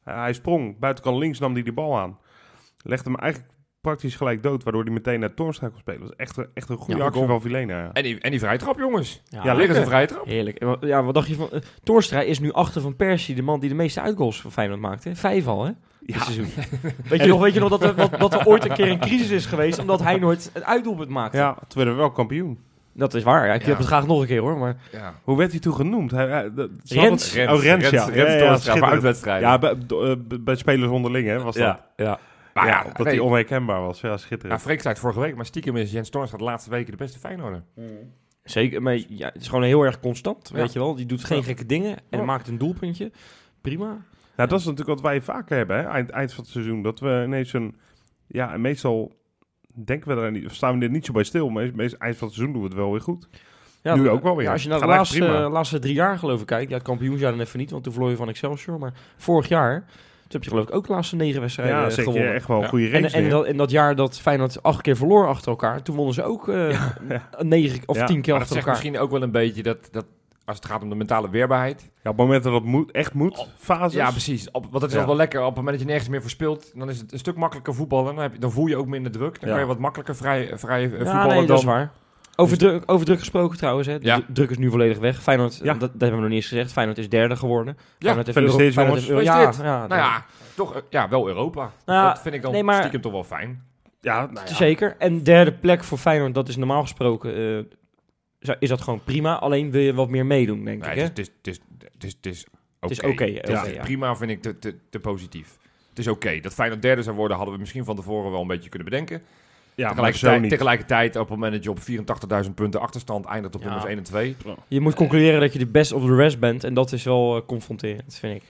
[0.08, 0.78] Uh, hij sprong.
[0.78, 2.18] Buitenkant links nam hij die bal aan.
[2.82, 3.51] Legde hem eigenlijk
[3.82, 4.62] praktisch gelijk dood.
[4.62, 6.00] Waardoor hij meteen naar Toornstra kon spelen.
[6.00, 7.78] Dat was echt, een- echt een goede Ja, actie van Filena.
[7.78, 7.90] Ja.
[7.92, 9.22] En die, en die vrije trap, jongens.
[9.28, 9.76] Ja, Ja, lekker.
[9.76, 10.26] een vrije trap.
[10.26, 10.64] Heerlijk.
[10.80, 11.48] Ja, wat dacht je van...
[11.82, 15.04] Torstra is nu achter van Persie, de man die de meeste uitgoals voor Feyenoord maakt.
[15.04, 15.14] Hè?
[15.14, 15.70] Vijf al, hè?
[16.00, 16.46] Dit seizoen.
[17.08, 18.98] weet, je nog, weet je nog dat er, wat, dat er ooit een keer een
[19.00, 21.36] crisis is geweest, omdat hij nooit het uitdoelpunt maakte?
[21.36, 22.58] Ja, toen werden we wel kampioen.
[22.94, 23.46] Dat is waar.
[23.46, 23.68] Ja, ik Ja.
[23.68, 24.58] heb het graag nog een keer hoor.
[24.58, 25.14] Maar Ja.
[25.22, 26.10] Hoe werd hij toen genoemd?
[26.10, 27.36] Hij, hij- dat- ze Rens.
[27.36, 28.04] hadden- Oh, Rens, ja.
[28.04, 28.92] Rens, Ja, Rens ja, voor schitterend.
[28.92, 29.48] uitwedstrijden.
[29.48, 31.64] Ja, bij, eh, bij spelers onderling, hè, was dat.
[31.64, 32.18] ja, ja.
[32.54, 34.00] Maar ja, ja, dat hij onherkenbaar was.
[34.00, 34.60] Ja, Ja, schitterend.
[34.60, 37.18] Freek zei het vorige week, maar stiekem is Jens Toornstra de laatste weken de beste
[37.18, 37.62] Feyenoorder.
[38.44, 38.82] Zeker.
[38.82, 40.48] Maar ja, het is gewoon heel erg constant.
[40.52, 40.56] Ja.
[40.56, 40.94] Weet je wel.
[40.94, 41.42] Die doet geen Ja.
[41.44, 41.96] gekke dingen.
[42.10, 42.24] En Ja.
[42.24, 43.10] maakt een doelpuntje.
[43.60, 43.86] Prima.
[44.36, 46.82] Nou, dat is natuurlijk wat wij vaker hebben, hè, eind, eind van het seizoen.
[46.82, 47.76] Dat we ineens een...
[48.26, 49.12] Ja, en meestal
[49.84, 50.46] denken we daar niet...
[50.46, 51.48] Of staan we er niet zo bij stil.
[51.48, 53.28] Maar meestal eind van het seizoen doen we het wel weer goed.
[53.82, 54.44] Ja, Nu ook wel weer.
[54.46, 56.68] Ja, als je naar de laatste, laatste drie jaar geloof ik kijkt.
[56.70, 58.78] Ja, het kampioensjaar dan even niet, want toen verloor je van Excelsior.
[58.78, 59.84] Maar vorig jaar,
[60.32, 62.34] heb je geloof ik ook de laatste negen wedstrijden Ja, eh, zeker gewonnen.
[62.34, 62.68] echt wel een Ja.
[62.68, 63.16] goede En, race.
[63.16, 63.30] en, neer.
[63.30, 66.48] dat, in dat jaar dat Feyenoord acht keer verloor achter elkaar, toen wonnen ze ook
[66.48, 66.94] eh, ja.
[67.38, 68.72] negen of Ja, tien keer Maar dat achter zegt elkaar.
[68.72, 70.04] misschien ook wel een beetje dat, dat
[70.44, 71.80] als het gaat om de mentale weerbaarheid.
[71.82, 73.92] Ja, op het moment dat het moet, echt moet, fases.
[73.92, 74.50] Ja, precies.
[74.50, 75.00] Op, want het is Ja.
[75.00, 75.40] al wel lekker.
[75.40, 78.14] Op het moment dat je nergens meer verspeelt, dan is het een stuk makkelijker voetballen.
[78.14, 79.40] Dan, heb je, dan voel je ook minder druk.
[79.40, 79.54] Dan Ja.
[79.54, 81.46] kan je wat makkelijker vrij, vrij Ja, voetballen nee, dan...
[81.46, 81.90] dat is waar.
[82.42, 83.98] Over, druk, over druk gesproken trouwens, hè.
[83.98, 84.20] De Ja.
[84.32, 85.22] druk is nu volledig weg.
[85.22, 85.72] Feyenoord, Ja.
[85.72, 86.72] dat, dat hebben we nog niet eens gezegd.
[86.72, 87.74] Feyenoord is derde geworden.
[87.76, 89.08] Ja, Feyenoord heeft gefeliciteerd, jongens.
[89.08, 89.22] Euro-.
[89.22, 91.72] Ja, ja, Nou ja, toch eh, ja, wel Europa.
[91.86, 93.62] Nou ja, dat vind ik dan nee, maar- stiekem toch wel fijn.
[94.00, 94.54] Ja, nou ja.
[94.54, 94.94] Zeker.
[94.98, 97.34] En derde plek voor Feyenoord, dat is normaal gesproken...
[98.40, 99.34] eh, is dat gewoon prima.
[99.38, 100.96] Alleen wil je wat meer meedoen, denk Nee, ik.
[100.96, 101.02] Hè?
[101.02, 101.60] het is, het is,
[101.92, 102.46] het is,
[102.80, 103.08] het is, oké.
[103.08, 103.82] oké, Het is oké, ja.
[103.82, 105.56] Prima vind ik te, te, te positief.
[105.88, 106.40] Het is oké.
[106.40, 109.22] Dat Feyenoord derde zou worden, hadden we misschien van tevoren wel een beetje kunnen bedenken.
[109.74, 110.50] Ja maar zo tegelijkertijd, niet.
[110.50, 111.78] tegelijkertijd, op het moment dat je op
[112.44, 113.66] 84.000 punten achterstand eindigt op Ja.
[113.66, 114.36] nummers 1 en 2.
[114.68, 116.64] Je moet concluderen dat je de best of the rest bent.
[116.64, 118.42] En dat is wel eh, confronterend, vind ik.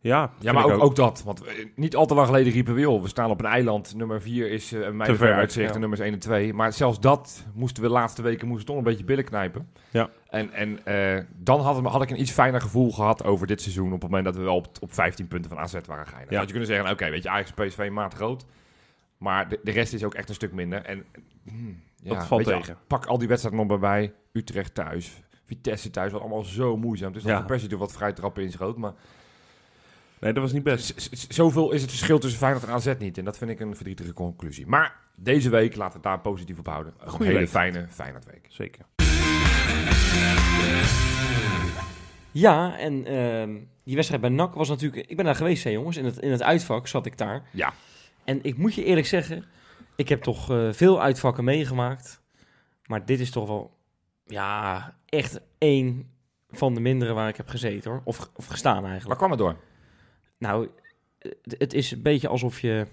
[0.00, 1.22] Ja, Ja, maar ook, ook dat.
[1.24, 3.94] Want eh, niet al te lang geleden riepen we, joh, we staan op een eiland.
[3.96, 5.74] Nummer 4 is uh, mij Te ver, uitzicht ja.
[5.74, 6.54] en nummers 1 en 2.
[6.54, 9.68] Maar zelfs dat moesten we de laatste weken moesten toch een beetje billen knijpen.
[9.90, 10.10] Ja.
[10.30, 13.86] En, en eh, dan had, had ik een iets fijner gevoel gehad over dit seizoen.
[13.86, 16.12] Op het moment dat we wel op, op 15 punten van AZ waren geëindigd.
[16.12, 16.24] Ja.
[16.28, 18.44] Dan had je kunnen zeggen, oké, weet je, Ajax, PSV, maat groot.
[19.18, 20.84] Maar de, de rest is ook echt een stuk minder.
[20.84, 21.04] En
[21.48, 22.76] hmm, ja, Dat valt je, tegen.
[22.86, 24.12] pak al die wedstrijden nog maar bij.
[24.32, 27.08] Utrecht thuis, Vitesse thuis, wat allemaal zo moeizaam.
[27.12, 27.38] Het is Ja.
[27.38, 28.92] een persie door wat vrij trappen inschoot, maar...
[30.20, 31.00] Nee, dat was niet best.
[31.00, 33.18] Z- Zoveel is het verschil tussen Feyenoord en AZ niet.
[33.18, 34.66] En dat vind ik een verdrietige conclusie.
[34.66, 36.94] Maar deze week, laten we het daar positief op houden.
[36.98, 37.48] Een Goeie hele week.
[37.48, 38.46] fijne Feyenoordweek.
[38.48, 38.84] Zeker.
[42.32, 45.06] Ja, en ehm, die wedstrijd bij NAC was natuurlijk...
[45.10, 45.96] Ik ben daar geweest, hè, jongens.
[45.96, 47.42] In het, in het uitvak zat ik daar.
[47.50, 47.72] Ja.
[48.28, 49.44] En ik moet je eerlijk zeggen...
[49.96, 52.22] Ik heb toch eh, veel uitvakken meegemaakt.
[52.86, 53.76] Maar dit is toch wel...
[54.26, 56.10] Ja, echt één
[56.50, 58.00] van de mindere waar ik heb gezeten, hoor.
[58.04, 59.18] Of, of gestaan Waar eigenlijk.
[59.18, 59.56] kwam het door?
[60.38, 60.68] Nou,
[61.42, 62.86] het, is een beetje alsof je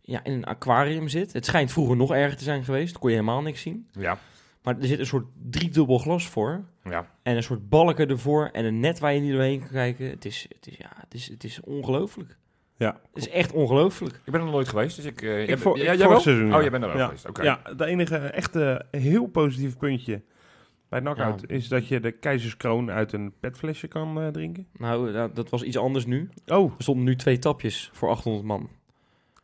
[0.00, 1.32] ja, in een aquarium zit.
[1.32, 2.98] Het schijnt vroeger nog erger te zijn geweest.
[2.98, 3.88] Kon je helemaal niks zien.
[3.92, 4.18] Ja.
[4.62, 6.64] Maar er zit een soort driedubbel glas voor.
[6.84, 7.10] ja.
[7.22, 8.46] En een soort balken ervoor.
[8.52, 10.10] En een net waar je niet doorheen kan kijken.
[10.10, 12.40] Het is, het is, ja, het is, het is ongelooflijk.
[12.76, 13.00] Ja.
[13.14, 14.14] Het is echt ongelooflijk.
[14.14, 15.22] Ik ben er nog nooit geweest, dus ik...
[15.22, 16.20] eh, voor- ik jij vorig wel?
[16.20, 16.54] seizoen, ja.
[16.56, 17.04] Oh, jij bent er wel Ja.
[17.04, 17.28] geweest.
[17.28, 17.42] Oké.
[17.42, 20.22] Ja, de enige echte heel positieve puntje
[20.88, 21.54] bij Knockout Ja.
[21.54, 24.66] is dat je de keizerskroon uit een petflesje kan eh, drinken.
[24.78, 26.28] Nou, ja, dat was iets anders nu.
[26.46, 28.68] Oh, Er stonden nu twee tapjes voor 800 man.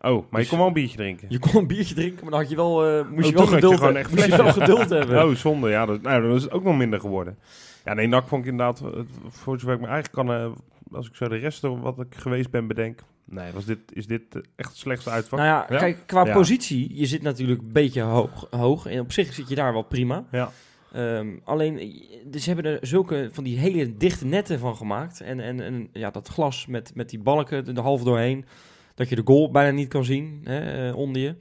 [0.00, 1.26] oh maar Dus- je kon wel een biertje drinken.
[1.30, 3.30] Je kon een biertje drinken, maar dan had je wel, eh, moest Oh, je wel
[3.30, 5.22] toen had je geduld echt Moest je wel geduld hebben.
[5.24, 5.70] Oh, zonde.
[5.70, 7.38] Ja, dat, nou, dan is het ook nog minder geworden.
[7.84, 10.50] Ja, nee, NAC vond ik inderdaad, eh, voor zover ik me eigenlijk kan, eh,
[10.92, 13.00] als ik zo de rest van wat ik geweest ben bedenk.
[13.24, 15.38] Nee, was dit, is dit eh, echt het slechtste uitvak?
[15.38, 15.78] Nou ja, Ja?
[15.78, 16.32] kijk, qua Ja.
[16.32, 18.86] positie, je zit natuurlijk een beetje hoog, hoog.
[18.86, 20.24] En op zich zit je daar wel prima.
[20.32, 20.50] Ja.
[20.92, 21.92] Ehm, alleen, eh,
[22.24, 25.20] dus ze hebben er zulke van die hele dichte netten van gemaakt.
[25.20, 28.44] En, en, en ja, dat glas met, met die balken er half doorheen.
[28.94, 31.34] Dat je de goal bijna niet kan zien hè, eh, onder je.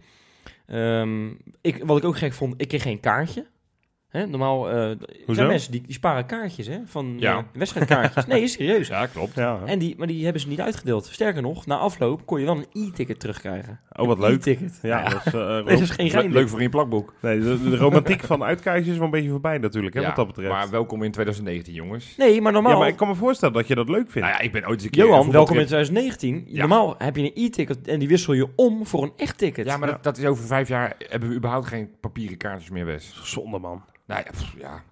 [0.66, 1.28] Ehm,
[1.62, 3.46] ik, wat ik ook gek vond, ik kreeg geen kaartje.
[4.08, 5.34] Hè, normaal, Hoezo?
[5.34, 7.38] zijn mensen die, die sparen kaartjes hè, van Ja.
[7.38, 8.26] eh, wedstrijdkaartjes.
[8.26, 8.88] nee, serieus.
[8.88, 9.36] Ja, klopt.
[9.36, 9.62] Ja.
[9.66, 11.06] En die, maar die hebben ze niet uitgedeeld.
[11.06, 13.80] Sterker nog, na afloop kon je wel een e-ticket terugkrijgen.
[13.98, 14.36] Oh, wat leuk.
[14.36, 14.80] E-ticket.
[14.82, 16.32] Ja, Ja, dat is, eh, Nee, is geen gein.
[16.32, 17.14] leuk voor in je plakboek.
[17.22, 20.16] nee, de, de romantiek van uitkijken is wel een beetje voorbij natuurlijk, hè, Ja, wat
[20.16, 20.50] dat betreft.
[20.52, 22.16] Maar welkom in 2019, jongens.
[22.18, 22.72] Nee, maar normaal...
[22.72, 24.28] ja, maar ik kan me voorstellen dat je dat leuk vindt.
[24.28, 25.06] Nou ja, ik ben ooit eens een keer...
[25.06, 26.54] Johan, een welkom in voetbaltrip- 2019.
[26.56, 26.60] Ja.
[26.60, 29.66] Normaal heb je een e-ticket en die wissel je om voor een echt ticket.
[29.66, 30.94] Ja, maar dat, dat is over vijf jaar...
[30.98, 33.20] hebben we überhaupt geen papieren kaartjes meer, Wes.
[33.24, 33.84] Zonde, man.
[34.08, 34.84] Nou ja, pff, ja.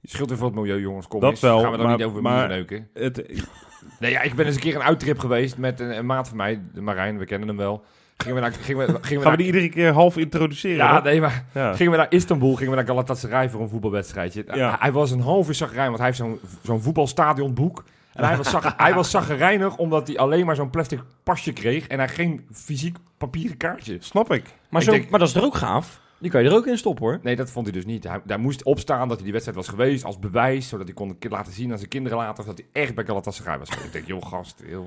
[0.00, 1.08] Je scheelt weer voor het milieu, jongens.
[1.08, 1.40] Kom Dat eens.
[1.40, 2.88] wel, Gaan we daar maar- niet over maar- neuken.
[2.94, 3.44] Het,
[3.98, 6.36] Nee, ja, ik ben eens een keer een uittrip geweest met een, een maat van
[6.36, 7.84] mij, de Marijn, we kennen hem wel.
[8.20, 10.76] Gingen we naar, gingen we, gingen we gaan naar, we die iedere keer half introduceren?
[10.76, 11.02] Ja, hè?
[11.02, 11.74] nee, maar ja.
[11.74, 14.44] gingen we naar Istanbul, gingen we naar Galatasaray voor een voetbalwedstrijdje.
[14.54, 14.76] Ja.
[14.80, 17.84] Hij was een halve zagrijn, want hij heeft zo'n zo'n voetbalstadionboek.
[18.12, 21.86] En hij was, zag, hij was zagrijnig omdat hij alleen maar zo'n plastic pasje kreeg
[21.86, 23.96] en hij geen fysiek papieren kaartje.
[24.00, 24.44] Snap ik.
[24.68, 26.00] maar, ik zo, denk- maar dat is er ook gaaf.
[26.18, 27.18] Die kan je er ook in stoppen hoor.
[27.22, 28.04] Nee, dat vond hij dus niet.
[28.04, 31.16] Hij, daar moest opstaan dat hij die wedstrijd was geweest als bewijs, zodat hij kon
[31.28, 33.86] laten zien aan zijn kinderen later of dat hij echt bij Galatasaray was geweest.
[33.86, 34.84] Ik denk, joh gast, joh.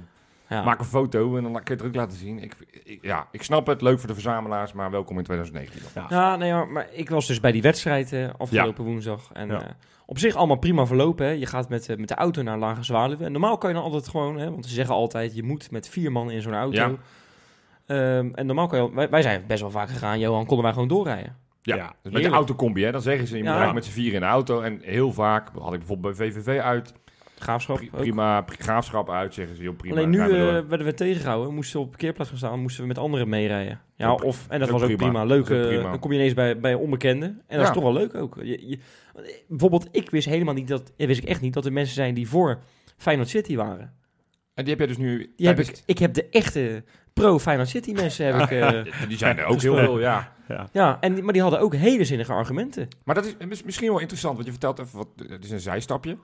[0.53, 0.63] Ja.
[0.63, 2.39] Maak een foto en dan kun je het ook laten zien.
[2.43, 3.81] Ik, ik- ja, ik snap het.
[3.81, 5.81] Leuk voor de verzamelaars, maar welkom in 2019.
[5.93, 6.05] dan.
[6.09, 9.29] Ja, nee, maar, maar ik was dus bij die wedstrijd eh, afgelopen woensdag.
[9.33, 9.61] En Ja.
[9.61, 9.67] eh,
[10.05, 11.25] op zich allemaal prima verlopen.
[11.25, 11.31] Hè.
[11.31, 13.25] Je gaat met, eh, met de auto naar Lage Zwaluwe.
[13.25, 15.89] En normaal kan je dan altijd gewoon, hè, want ze zeggen altijd, je moet met
[15.89, 16.77] vier man in zo'n auto.
[16.79, 16.91] Ja.
[17.85, 20.73] Ehm, en normaal kan je, wij, wij zijn best wel vaak gegaan, Johan, konden wij
[20.73, 21.35] gewoon doorrijden.
[21.61, 23.99] Ja, Ja, dus met de autocombi, hè, dan zeggen ze, je moet eigenlijk met z'n
[23.99, 24.61] vier in de auto.
[24.61, 26.93] En heel vaak, had ik bijvoorbeeld bij VVV uit,
[27.43, 29.95] Graafschap pri- prima, pri- graafschap uit, zeggen ze, heel prima.
[29.95, 30.27] Alleen nu eh,
[30.67, 33.81] werden we tegengehouden, moesten we op parkeerplaats gaan staan, moesten we met anderen meerijden.
[33.95, 35.03] Ja, of, en dat was ook prima.
[35.03, 35.23] prima.
[35.23, 35.89] Leuk, prima.
[35.89, 37.29] dan kom je ineens bij, bij onbekenden.
[37.29, 37.63] En dat Ja.
[37.67, 38.35] is toch wel leuk ook.
[38.43, 38.79] Je, je-
[39.47, 42.13] bijvoorbeeld, ik wist helemaal niet dat, eh, wist ik echt niet dat er mensen zijn
[42.13, 42.59] die voor
[42.97, 43.93] Feyenoord City waren.
[44.53, 45.33] En die heb jij dus nu...
[45.35, 48.49] Die heb ik, ik heb de echte pro Feyenoord City mensen heb ik.
[48.59, 50.31] eh, Die zijn er ook heel veel, ja.
[50.71, 52.87] ja, en, die- maar die hadden ook hele zinnige argumenten.
[53.03, 55.07] Maar dat is mis- misschien wel interessant, want je vertelt even wat.
[55.27, 56.17] Het is een zijstapje.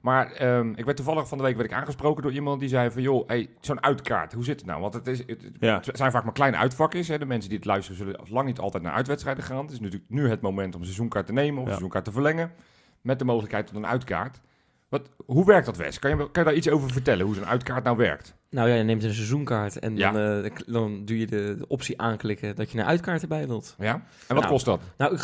[0.00, 2.90] Maar ehm, ik werd toevallig van de week werd ik aangesproken door iemand die zei
[2.90, 4.80] van joh, hey, zo'n uitkaart, hoe zit het nou?
[4.80, 7.08] Want het, is, het, zijn vaak maar kleine uitvakjes.
[7.08, 7.18] Hè.
[7.18, 9.62] De mensen die het luisteren zullen lang niet altijd naar uitwedstrijden gaan.
[9.62, 11.68] Het is natuurlijk nu het moment om seizoenkaart te nemen of Ja.
[11.70, 12.52] seizoenkaart te verlengen.
[13.00, 14.40] Met de mogelijkheid tot een uitkaart.
[14.90, 15.98] Wat, hoe werkt dat, Wes?
[15.98, 18.34] Kan je, kan je daar iets over vertellen, hoe zo'n uitkaart nou werkt?
[18.50, 20.10] Nou ja, je neemt een seizoenkaart en Ja.
[20.12, 23.74] dan, eh, dan doe je de, de optie aanklikken dat je een uitkaart erbij wilt.
[23.78, 23.92] Ja?
[23.94, 24.80] En wat Nou, kost dat?
[24.96, 25.18] Nou,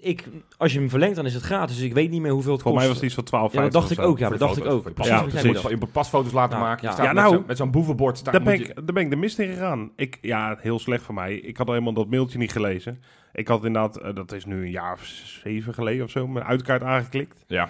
[0.00, 0.24] ik,
[0.56, 1.76] als je hem verlengt, dan is het gratis.
[1.76, 3.02] Dus ik weet niet meer hoeveel het Volgens mij kost.
[3.02, 4.18] was het iets van 12, Ja, dat dacht ik ook.
[4.18, 4.80] Ja, Voor dat dacht ik ook.
[4.82, 5.62] voor je Precies Ja, precies.
[5.70, 6.86] Je moet pasfoto's laten Ja, maken.
[6.86, 6.92] Ja.
[6.92, 8.18] staat Ja, met nou, zo'n- met zo'n boevenbord.
[8.18, 9.90] Staan, Daar ben, ik, daar ben ik de mist in gegaan.
[9.96, 11.34] Ik, ja, heel slecht van mij.
[11.34, 13.02] Ik had al helemaal dat mailtje niet gelezen.
[13.32, 15.04] Ik had inderdaad, eh, dat is nu een jaar of
[15.42, 17.44] zeven geleden of zo, mijn uitkaart aangeklikt.
[17.46, 17.68] ja.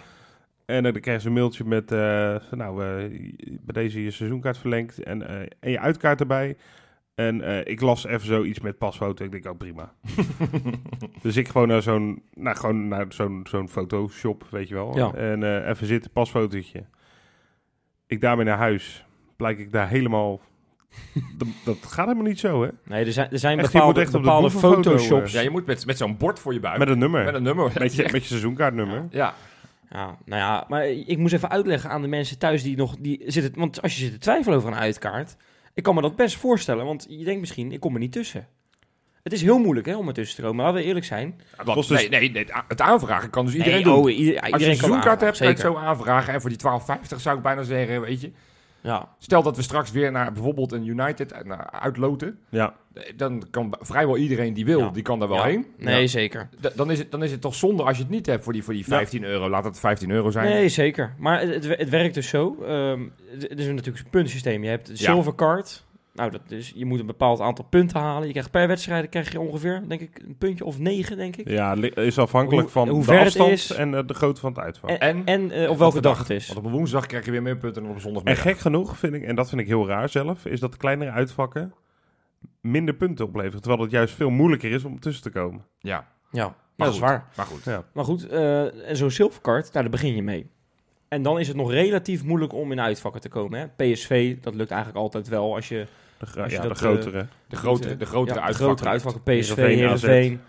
[0.71, 4.59] En eh, dan krijg je een mailtje met, eh, nou, eh, bij deze je seizoenkaart
[4.59, 6.57] verlengd en, eh, en je uitkaart erbij.
[7.15, 9.25] En eh, ik las even zoiets met pasfoto.
[9.25, 9.93] Ik denk, oh prima.
[11.23, 14.97] dus ik gewoon naar zo'n, nou, gewoon naar zo'n, zo'n fotoshop, weet je wel.
[14.97, 15.13] Ja.
[15.15, 16.85] En eh, even zitten, pasfotootje.
[18.07, 19.05] Ik daarmee naar huis.
[19.37, 20.41] Blijk ik daar helemaal...
[21.39, 22.69] dat, dat gaat helemaal niet zo, hè?
[22.85, 25.33] Nee, er zijn, er zijn Echt, bepaalde, echt op de bepaalde boevenfoto, photoshops.
[25.33, 26.79] ja, je moet met, met zo'n bord voor je buik.
[26.79, 27.25] Met een nummer.
[27.25, 27.73] met een nummer.
[27.79, 28.97] Met je, met je seizoenkaartnummer.
[28.97, 29.35] Ja, Ja,
[29.91, 32.97] nou ja, maar ik moest even uitleggen aan de mensen thuis die nog...
[32.99, 35.37] Die zitten, want als je zit te twijfelen over een uitkaart...
[35.75, 38.49] Ik kan me dat best voorstellen, want je denkt misschien, ik kom er niet tussen.
[39.23, 41.41] Het is heel moeilijk hè, om er tussen te komen, laten we eerlijk zijn.
[41.57, 43.95] Want, kost dus- nee, nee, nee, het aanvragen kan dus iedereen Nee, doen.
[43.95, 46.35] oh, ieder- ja, Als je iedereen een kan seizoenkaart hebt, kan je het zo aanvragen.
[46.35, 48.33] En voor die 12,50 zou ik bijna zeggen, weet je.
[48.83, 52.39] Ja, Stel dat we straks weer naar bijvoorbeeld een United eh, naar uitloten.
[52.49, 52.75] Ja.
[52.95, 54.89] eh, Dan kan vrijwel iedereen die wil, Ja.
[54.91, 55.45] die kan daar wel Ja.
[55.45, 55.67] heen.
[55.79, 56.49] nee, zeker.
[56.61, 58.53] D- dan, is het, dan is het toch zonde als je het niet hebt voor
[58.53, 59.49] die, voor die 15 euro.
[59.49, 60.49] Laat het 15 euro zijn.
[60.49, 61.15] Nee, zeker.
[61.19, 62.57] Maar het, het, werkt dus zo.
[62.65, 64.63] ehm, het is natuurlijk een puntensysteem.
[64.63, 65.85] Je hebt de silver card.
[66.15, 68.27] Nou, dat is, je moet een bepaald aantal punten halen.
[68.27, 71.49] Je krijgt per wedstrijd krijg je ongeveer, denk ik, een puntje of negen, denk ik.
[71.49, 73.71] Ja, is afhankelijk Hoe- van hoe de ver het afstand is.
[73.71, 74.91] en eh, de grootte van het uitvak.
[74.91, 76.47] En, En- en, eh, op welke dag het is.
[76.47, 78.99] Want op een woensdag krijg je weer meer punten dan op een En gek genoeg
[78.99, 81.75] vind ik, en dat vind ik heel raar zelf, is dat de kleinere uitvakken
[82.61, 83.61] minder punten opleveren.
[83.61, 85.65] Terwijl het juist veel moeilijker is om tussen te komen.
[85.79, 86.45] Ja, Ja,
[86.77, 87.29] Maar dat is waar.
[87.37, 87.65] maar goed.
[87.65, 87.85] Ja.
[87.93, 90.51] Maar goed, eh, en zo'n silvercard, nou, daar begin je mee.
[91.11, 93.61] En dan is het nog relatief moeilijk om in uitvakken te komen.
[93.61, 93.67] Hè?
[93.93, 95.87] PSV, dat lukt eigenlijk altijd wel als je
[96.19, 97.27] De, gra- Als je ja, de grotere.
[97.49, 98.55] De grotere, de grotere ja, de uitvakken.
[98.65, 99.23] grotere uitvakken.
[99.23, 100.41] PSV, Heerenveen,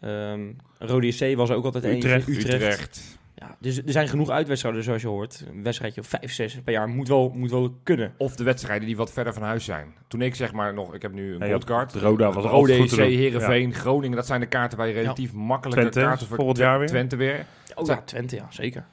[0.00, 0.40] ehm
[0.78, 2.28] Rode JC was ook altijd Utrecht.
[2.28, 2.32] eentje.
[2.42, 2.62] Utrecht.
[2.62, 3.18] Utrecht.
[3.34, 5.44] Ja, dus er zijn genoeg uitwedstrijden zoals je hoort.
[5.48, 8.14] Een wedstrijdje of vijf, zes per jaar moet wel, moet wel kunnen.
[8.16, 9.94] Of de wedstrijden die wat verder van huis zijn.
[10.08, 11.92] Toen ik zeg maar nog, ik heb nu een goldcard.
[11.92, 13.00] de Roda was Rode doen.
[13.00, 14.16] Heerenveen, Groningen.
[14.16, 16.88] Dat zijn de kaarten waar je relatief makkelijke Twente, kaarten voor volgend jaar weer.
[16.88, 17.44] Twente weer.
[17.74, 18.84] Oh ja, Twente, ja, zeker.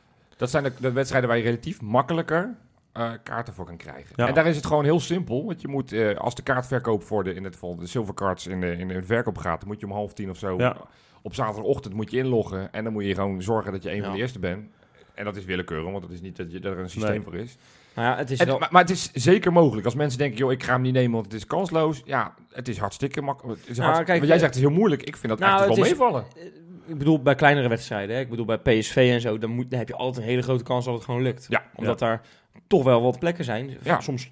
[0.42, 2.56] Dat zijn de, de wedstrijden waar je relatief makkelijker
[2.92, 4.14] eh, kaarten voor kan krijgen.
[4.16, 4.28] Ja.
[4.28, 5.46] En daar is het gewoon heel simpel.
[5.46, 8.62] Want je moet, eh, als de kaartverkoop voor de, in het geval de silvercards in
[8.62, 10.78] de, in de verkoop gaat, dan moet je om half tien of zo Ja.
[11.22, 12.74] op zaterdagochtend moet je inloggen.
[12.74, 14.66] En dan moet je gewoon zorgen dat je een van de eerste bent.
[15.14, 17.22] En dat is willekeurig, want het is niet dat je dat er een systeem Nee.
[17.22, 17.58] voor is.
[17.96, 18.60] Nou ja, het is En- wel...
[18.60, 19.86] maar, maar het is zeker mogelijk.
[19.86, 22.02] Als mensen denken, joh, ik ga hem niet nemen, want het is kansloos.
[22.06, 23.60] Ja, het is hartstikke makkelijk.
[23.68, 25.02] Nou, hartst- kijk, jij eh, zegt, het is heel moeilijk.
[25.04, 26.71] Ik vind dat nou, eigenlijk het wel is- meevallen.
[26.92, 28.16] Ik bedoel, bij kleinere wedstrijden.
[28.16, 28.22] Hè?
[28.22, 30.64] Ik bedoel, bij PSV en zo, dan, moet, dan heb je altijd een hele grote
[30.64, 31.46] kans dat het gewoon lukt.
[31.50, 31.64] Ja.
[31.76, 32.22] Omdat daar
[32.68, 33.78] toch wel wat plekken zijn.
[33.84, 34.00] Ja.
[34.00, 34.30] Soms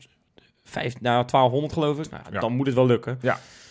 [0.63, 2.09] vijf, nou, 1200 geloof ik.
[2.09, 2.39] Nou, Ja.
[2.39, 3.19] Dan moet het wel lukken.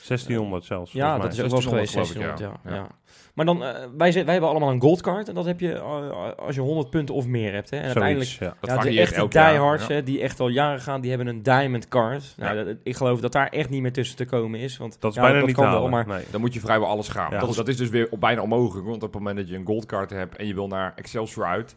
[0.07, 0.93] 1600 zelfs.
[0.93, 2.97] Ja, dat is ook wel eens geweest, 1600 1600, geloof ja.
[3.39, 5.29] Maar dan, eh, wij, wij hebben allemaal een goldcard.
[5.29, 7.71] En dat heb je eh, als je 100 punten of meer hebt.
[7.71, 7.77] Hè.
[7.77, 8.55] En uiteindelijk, ja.
[8.61, 10.01] Dat ja, de echte diehards, Ja.
[10.01, 12.35] die echt al jaren gaan, die hebben een diamond card.
[12.37, 12.65] Nou, Ja.
[12.65, 14.77] dat- ik geloof dat daar echt niet meer tussen te komen is.
[14.77, 16.25] Want Dat is ja, bijna dat niet kan wel, maar nee.
[16.31, 17.31] Dan moet je vrijwel alles gaan.
[17.31, 17.39] Ja.
[17.39, 18.87] dat, dat is dus weer op- bijna onmogelijk.
[18.87, 21.77] Want op het moment dat je een goldcard hebt en je wil naar Excelsior uit.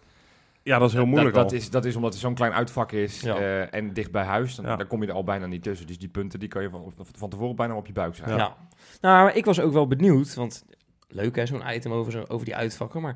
[0.64, 1.58] Ja, dat is heel moeilijk dat, dat, al.
[1.60, 3.36] is, dat is omdat het zo'n klein uitvak is Ja.
[3.38, 4.56] eh, en dicht bij huis.
[4.56, 4.76] Dan, Ja.
[4.76, 5.88] dan kom je er al bijna niet tussen.
[5.88, 8.30] Dus die punten die kan je van, van tevoren bijna op je buik zijn.
[8.30, 8.36] Ja.
[8.38, 8.56] Ja.
[9.02, 10.66] Nou, maar ik was ook wel benieuwd, want
[11.14, 13.02] leuk hè, zo'n item over, zo, over die uitvakken.
[13.02, 13.16] Maar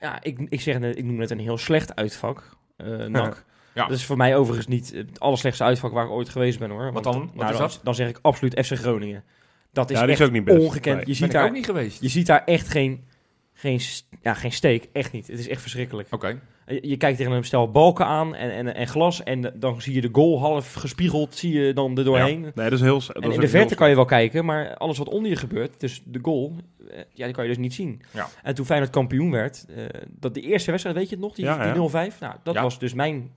[0.00, 3.44] ja, ik, ik zeg net, ik noem het een heel slecht uitvak, eh NAC.
[3.74, 3.86] Ja.
[3.86, 6.92] Dat is voor mij overigens niet het allerslechtste uitvak waar ik ooit geweest ben hoor.
[6.92, 7.20] Want, dan?
[7.20, 7.80] Wat nou, is dan, dat?
[7.82, 9.24] dan zeg ik absoluut FC Groningen.
[9.72, 10.58] Dat is Ja, die is echt ook niet best.
[10.58, 10.96] ongekend.
[10.96, 11.06] Nee.
[11.06, 12.00] Je, ziet daar, ook niet geweest.
[12.00, 13.04] je ziet daar echt geen,
[13.52, 13.80] geen,
[14.22, 14.88] ja, geen steek.
[14.92, 15.26] Echt niet.
[15.26, 16.08] Het is echt verschrikkelijk.
[16.10, 16.40] Oké.
[16.68, 19.22] Je kijkt tegen een stel balken aan en, en, en glas.
[19.22, 21.34] En dan zie je de goal half gespiegeld.
[21.34, 22.40] Zie je dan er doorheen.
[22.40, 22.98] Nee, dat is heel...
[22.98, 25.30] dat En is in de verte heel kan je wel kijken, maar alles wat onder
[25.30, 26.56] je gebeurt, dus de goal,
[26.90, 28.02] eh, ja, die kan je dus niet zien.
[28.12, 28.28] Ja.
[28.42, 31.44] En toen Feyenoord kampioen werd, eh, dat die eerste wedstrijd, weet je het nog, die,
[31.44, 32.62] Ja, die 0-5, nou, dat Ja.
[32.62, 33.30] was dus mijn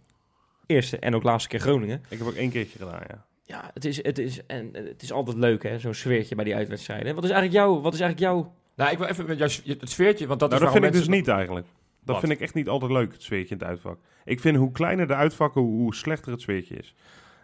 [0.65, 2.03] eerste en ook laatste keer Groningen.
[2.09, 3.25] Ik heb ook één keertje gedaan, ja.
[3.45, 6.43] Ja, het is, het is, en, eh, het is altijd leuk, hè, zo'n sfeertje bij
[6.43, 7.15] die uitwedstrijden.
[7.15, 8.53] Wat is eigenlijk jouw, wat is eigenlijk jouw...
[8.75, 10.99] Nou, ik wil even met jou, het sfeertje, want dat nou, is dat vind ik
[10.99, 11.67] dus niet eigenlijk.
[12.03, 12.19] Dat Wat?
[12.19, 13.99] vind ik echt niet altijd leuk, het sfeertje in het uitvak.
[14.25, 16.95] Ik vind hoe kleiner de uitvakken, hoe, hoe slechter het sfeertje is.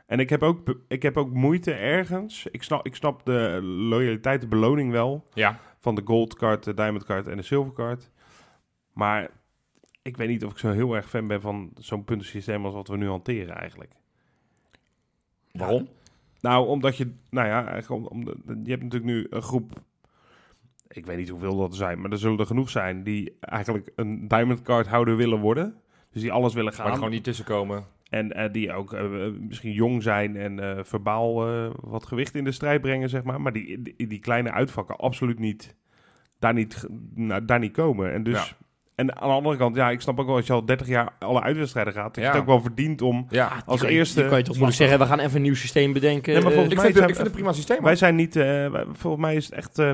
[0.06, 2.46] En ik heb ook, ik heb ook moeite ergens.
[2.52, 5.28] Ik snap, ik snap de loyaliteit, de beloning wel.
[5.34, 5.60] Ja.
[5.80, 8.12] Van de gold card, de diamond card en de silver card.
[8.93, 9.30] Maar
[10.02, 12.88] ik weet niet of ik zo heel erg fan ben van zo'n puntensysteem als wat
[12.88, 13.91] we nu hanteren eigenlijk.
[15.52, 15.88] Waarom?
[16.41, 18.28] Nou, omdat je, nou ja, eigenlijk om, om-
[18.63, 19.82] je hebt natuurlijk nu een groep,
[20.89, 23.91] ik weet niet hoeveel dat er zijn, maar er zullen er genoeg zijn die eigenlijk
[23.95, 25.76] een diamond card houder willen worden.
[26.12, 26.97] Dus die alles willen Maar er gaan.
[26.97, 27.84] gewoon niet tussenkomen.
[28.10, 29.04] En eh, die ook eh,
[29.39, 33.41] misschien jong zijn en eh, verbaal eh, wat gewicht in de strijd brengen, zeg maar.
[33.41, 35.76] Maar die, die, die kleine uitvakken absoluut niet
[36.39, 38.13] daar niet, nou, daar niet komen.
[38.13, 38.34] En dus...
[38.47, 38.65] Ja.
[38.95, 41.13] En aan de andere kant, ja, ik snap ook wel als je al 30 jaar
[41.19, 42.28] alle uitwedstrijden gaat, dat je Ja.
[42.32, 43.63] het ook wel verdient om Ja.
[43.65, 44.21] als je kan, eerste...
[44.23, 46.34] Je kan je toch moeilijk zeggen, we gaan even een nieuw systeem bedenken.
[46.34, 47.84] Nee, maar eh, volgens Ik mij vind, het, zijn- ik vind het een prima systeem.
[47.84, 49.91] Wij zijn niet, eh, wij- volgens mij is het echt eh,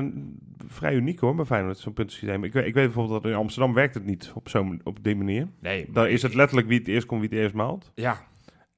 [0.74, 2.44] vrij uniek hoor, bij Feyenoord, zo'n puntensysteem.
[2.44, 5.16] Ik, weet- ik weet bijvoorbeeld dat in Amsterdam werkt het niet op, zo'n op die
[5.16, 5.48] manier.
[5.60, 7.90] Nee, Daar is het letterlijk wie het eerst komt, wie het eerst maalt.
[7.94, 8.18] Ja,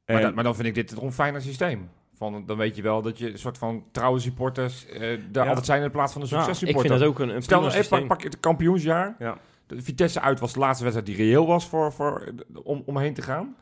[0.07, 1.89] maar, dat- maar dan vind ik dit een fijner systeem.
[2.19, 5.49] Van, dan weet je wel dat je een soort van trouwe supporters eh daar Ja.
[5.49, 7.85] altijd zijn in plaats van een ja, ik vind dat ook een, een Stel, nou,
[7.89, 9.15] pak, pak het kampioensjaar.
[9.19, 9.39] Ja.
[9.67, 12.33] De Vitesse uit was de laatste wedstrijd die reëel was voor, voor,
[12.63, 13.57] om, om heen te gaan.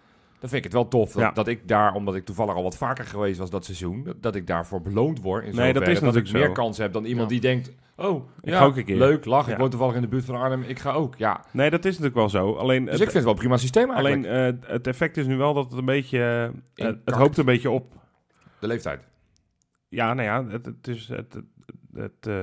[0.44, 1.30] Dan vind ik het wel tof dat, Ja.
[1.33, 4.35] dat ik daar, omdat ik toevallig al wat vaker geweest was dat seizoen, dat, dat
[4.35, 5.44] ik daarvoor beloond word.
[5.44, 7.33] In Nee, dat is dat ik natuurlijk meer kans heb dan iemand Ja.
[7.33, 8.96] die denkt, oh, Ik ja, ga ook een keer.
[8.96, 11.14] leuk, lach, ik woon toevallig in de buurt van Arnhem, ik ga ook.
[11.16, 12.54] Ja, Nee, dat is natuurlijk wel zo.
[12.54, 14.26] Alleen, dus het, ik vind het wel een prima systeem eigenlijk.
[14.26, 17.44] alleen eh, het effect is nu wel dat het een beetje, eh, het hoopt een
[17.44, 17.92] beetje op.
[18.61, 19.07] de leeftijd.
[19.88, 21.40] Ja, nou ja, het, het is, het,
[21.94, 22.38] het, eh,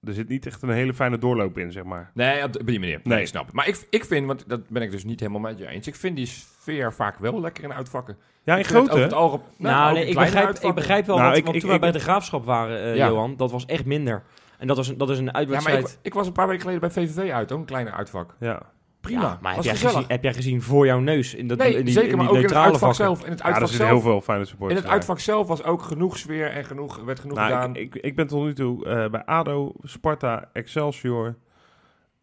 [0.00, 2.10] er zit niet echt een hele fijne doorloop in, zeg maar.
[2.14, 3.00] Nee, op, die manier.
[3.04, 3.52] Nee, ik snap.
[3.52, 5.86] Maar ik, ik vind, want dat ben ik dus niet helemaal met je eens.
[5.86, 6.30] Ik vind die
[6.62, 8.16] sfeer vaak wel lekker in uitvakken.
[8.44, 9.14] Ja, in Ik vind het over grote.
[9.14, 11.54] het algemeen- Nou, ook nee, in ik begrijp, ik begrijp wel, Nou, wat, ik- want
[11.54, 13.06] ik- toen wij ik- bij de Graafschap waren, eh, Ja.
[13.08, 14.22] Johan, dat was echt minder.
[14.58, 15.88] En dat was een, dat is een Ja, maar uitwedstrijd.
[15.88, 18.36] ik, ik was een paar weken geleden bij VVV uit, ook een kleine uitvak.
[18.40, 18.62] Ja.
[19.00, 19.94] Prima, Ja, maar heb was jij, gezellig.
[19.94, 22.26] gezien, heb jij gezien voor jouw neus in, dat, Nee, in die, zeker, in maar
[22.26, 23.04] die ook in het neutrale uitvak vakken?
[23.16, 23.24] zelf.
[23.24, 24.80] In het ja, er uitvak, zitten zelf, heel veel fijne in supporters.
[24.80, 27.76] het uitvak zelf was ook genoeg sfeer en genoeg, werd genoeg Nou, gedaan.
[27.76, 31.36] ik, ik, ik ben tot nu toe eh, bij ADO, Sparta, Excelsior,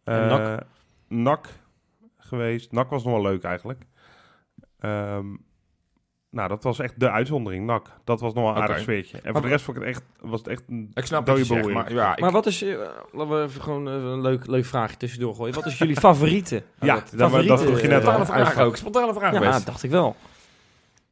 [0.04, 0.60] eh, NAC?
[1.08, 1.46] NAC
[2.18, 2.72] geweest.
[2.72, 3.82] NAC was nog wel leuk eigenlijk.
[4.80, 5.26] Ehm,
[6.30, 7.86] nou, dat was echt de uitzondering, NAC.
[8.04, 9.16] Dat was nog een aardig sfeertje.
[9.16, 11.26] En Maar voor de rest vond ik het echt, was het echt een ik snap
[11.26, 12.78] dode maar ja, ik, Maar wat is, eh,
[13.12, 15.54] laten we even gewoon eh, een leuk, leuk vraagje tussendoor gooien.
[15.54, 16.62] Wat is jullie favoriete?
[16.80, 18.12] Ja, dat- dat vroeg je net al.
[18.12, 18.76] spontane eh, vraag ook.
[18.76, 19.66] Spontane vraag Ja, best.
[19.66, 20.16] dacht ik wel.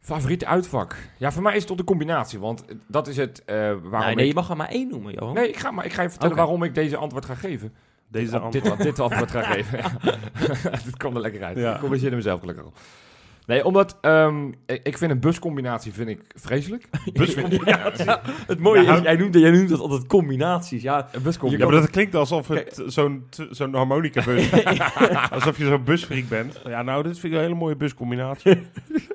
[0.01, 0.97] Favoriete uitvak?
[1.19, 4.11] Ja, voor mij is het tot een combinatie, want dat is het eh, waarom Nee,
[4.11, 4.17] ik...
[4.17, 5.35] nee, je mag er maar één noemen, Johan.
[5.35, 7.75] Nee, ik ga, maar ik ga je vertellen waarom ik deze antwoord ga geven.
[8.11, 8.77] Deze Dit, antwoord.
[8.77, 9.79] dit, dit antwoord ga geven.
[10.85, 11.59] dit komt er lekker uit.
[11.59, 11.75] Ja.
[11.75, 12.73] Ik corrigeer mezelf gelukkig al.
[13.49, 16.89] Nee, omdat ehm, ik, vind een buscombinatie vind ik vreselijk.
[17.13, 18.05] Buscombinatie.
[18.47, 20.83] Het mooie Ja, is, jij noemt, jij noemt dat altijd combinaties.
[20.83, 21.73] Ja, Een Ja, buscombinatie.
[21.73, 24.51] maar dat klinkt alsof het zo'n zo'n harmonica bus
[25.33, 26.61] Alsof je zo'n busfreak bent.
[26.67, 28.61] Ja, nou, dit vind ik een hele mooie buscombinatie.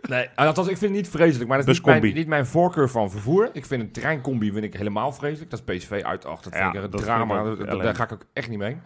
[0.09, 2.89] Nee, althans, ik vind het niet vreselijk, maar dat is niet mijn, niet mijn voorkeur
[2.89, 3.49] van vervoer.
[3.53, 5.51] Ik vind een treincombi vind ik helemaal vreselijk.
[5.51, 6.51] Dat is PSV uit achter.
[6.51, 7.43] Dat Ja, vind ik een dat drama.
[7.43, 8.77] Dat- daar ga ik ook echt niet mee.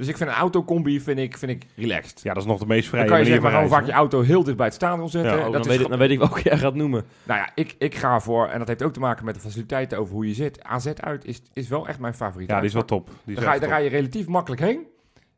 [0.00, 2.20] Dus ik vind een autocombi vind ik, vind ik relaxed.
[2.22, 3.86] Ja, dat is nog de meest vrije Dan kan je manier zeg maar gewoon vaak
[3.86, 5.32] je auto heel dicht bij het stadion zetten.
[5.32, 7.04] Ja, oh, dat dan, is weet ik, dan weet ik welke jij gaat noemen.
[7.22, 9.98] Nou ja, ik, ik ga voor, en dat heeft ook te maken met de faciliteiten
[9.98, 10.62] over hoe je zit.
[10.62, 12.48] AZ uit is, is wel echt mijn favoriet.
[12.48, 13.10] Ja, die is wel top.
[13.24, 14.86] Die Daar ga, je, daar ga je relatief makkelijk heen.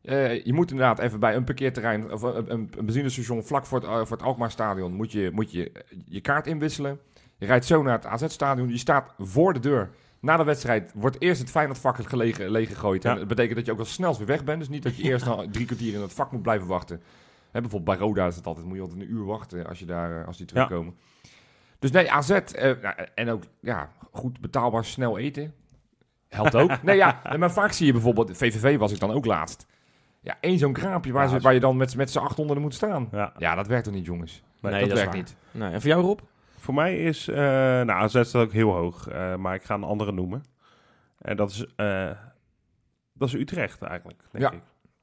[0.03, 3.79] Eh, je moet inderdaad even bij een parkeerterrein of een, een, een benzinestation vlak voor
[3.79, 5.73] het, eh, voor het Alkmaar-stadion moet je, moet je
[6.07, 7.01] je kaart inwisselen.
[7.39, 8.69] Je rijdt zo naar het AZ-stadion.
[8.69, 9.91] Je staat voor de deur.
[10.23, 13.03] Na de wedstrijd wordt eerst het Feyenoord-vak gelegen, leeggegooid.
[13.03, 13.11] Ja.
[13.11, 14.59] En dat betekent dat je ook al snel weer weg bent.
[14.59, 17.03] Dus niet dat je eerst nog drie kwartier in het vak moet blijven wachten.
[17.51, 19.85] Hè, bijvoorbeeld bij Roda is het altijd, moet je altijd een uur wachten als, je
[19.85, 20.53] daar, eh, als die Ja.
[20.53, 20.95] terugkomen.
[21.79, 22.43] Dus nee, AZ eh,
[22.83, 25.55] nou, en ook ja, goed betaalbaar, snel eten.
[26.29, 26.83] Helpt ook.
[26.83, 29.67] nee, ja, nee, maar vaak zie je bijvoorbeeld, VVV was ik dan ook laatst.
[30.21, 32.39] Ja, één zo'n kraampje waar, Ja, ze, dat waar je dan met, met z'n acht
[32.39, 33.09] onder moet staan.
[33.13, 33.33] Ja.
[33.39, 34.43] Ja, dat werkt toch niet, jongens?
[34.61, 35.23] Nee, Nee, dat, dat werkt waar.
[35.23, 35.37] niet.
[35.51, 36.19] Nou, en voor jou, Rob?
[36.63, 37.29] Voor mij is...
[37.29, 39.09] eh nou, AZ staat ook heel hoog.
[39.09, 40.43] eh, maar ik ga een andere noemen.
[41.19, 41.67] En dat is...
[41.77, 42.11] eh,
[43.13, 44.51] dat is Utrecht eigenlijk, denk Ja.
[44.53, 44.63] ik.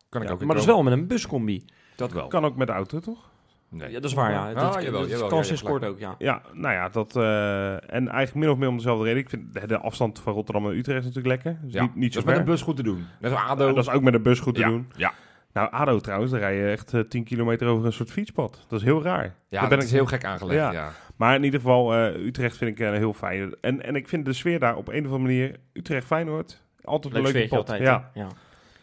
[0.10, 1.66] Kan ik Ja, ook Maar dat is wel met een buscombi.
[1.96, 2.28] Dat wel.
[2.28, 3.30] Kan ook met de auto, toch?
[3.70, 3.88] Nee.
[3.92, 4.50] Ja, dat is waar, ja.
[4.52, 6.16] Ah, dat, jawel, kan ja, sinds je kort ook, ja.
[6.18, 7.16] Ja, nou ja, dat...
[7.16, 9.20] eh, en eigenlijk min of meer om dezelfde reden.
[9.22, 11.60] Ik vind de, de afstand van Rotterdam en Utrecht is natuurlijk lekker.
[11.64, 13.06] Dus Ja, niet, niet zo dat is met een bus goed te doen.
[13.22, 13.74] Als ADO.
[13.74, 14.68] Dat is ook met een bus goed te ja.
[14.68, 14.92] doen.
[14.96, 15.14] Ja,
[15.54, 18.66] Nou, ADO trouwens, daar rij je echt eh, 10 kilometer over een soort fietspad.
[18.68, 19.24] Dat is heel raar.
[19.24, 20.60] ja Daar dat ben is ik- heel gek aangelegd.
[20.60, 20.72] Ja.
[20.72, 20.92] Ja.
[21.16, 23.56] Maar in ieder geval, eh, Utrecht vind ik eh, heel fijn.
[23.62, 25.56] En, en ik vind de sfeer daar op een of andere manier...
[25.74, 27.58] Utrecht-Feyenoord, altijd een Leuk leuke pot.
[27.58, 27.82] altijd.
[27.82, 28.28] ja, ja.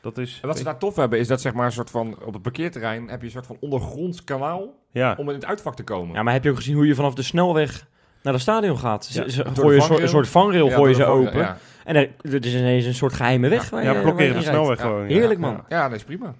[0.00, 0.38] dat is...
[0.42, 2.16] En wat ze daar tof hebben, is dat zeg maar een soort van...
[2.24, 5.14] Op het parkeerterrein heb je een soort van ondergronds kanaal ja.
[5.18, 6.14] om in het uitvak te komen.
[6.14, 7.86] Ja, maar heb je ook gezien hoe je vanaf de snelweg
[8.22, 9.04] naar het stadion gaat?
[9.04, 10.02] Ze, Ja, ze door gooi de je een soort, vangrail.
[10.02, 11.38] een soort vangrail Ja, gooi je ze open.
[11.38, 13.70] Ja, En er, er is ineens een soort geheime weg.
[13.70, 14.84] waar je- Ja, waar blokkeren de snelweg Ja.
[14.84, 15.06] gewoon.
[15.06, 15.46] Heerlijk, ja.
[15.46, 15.64] man.
[15.68, 16.34] ja, dat is prima.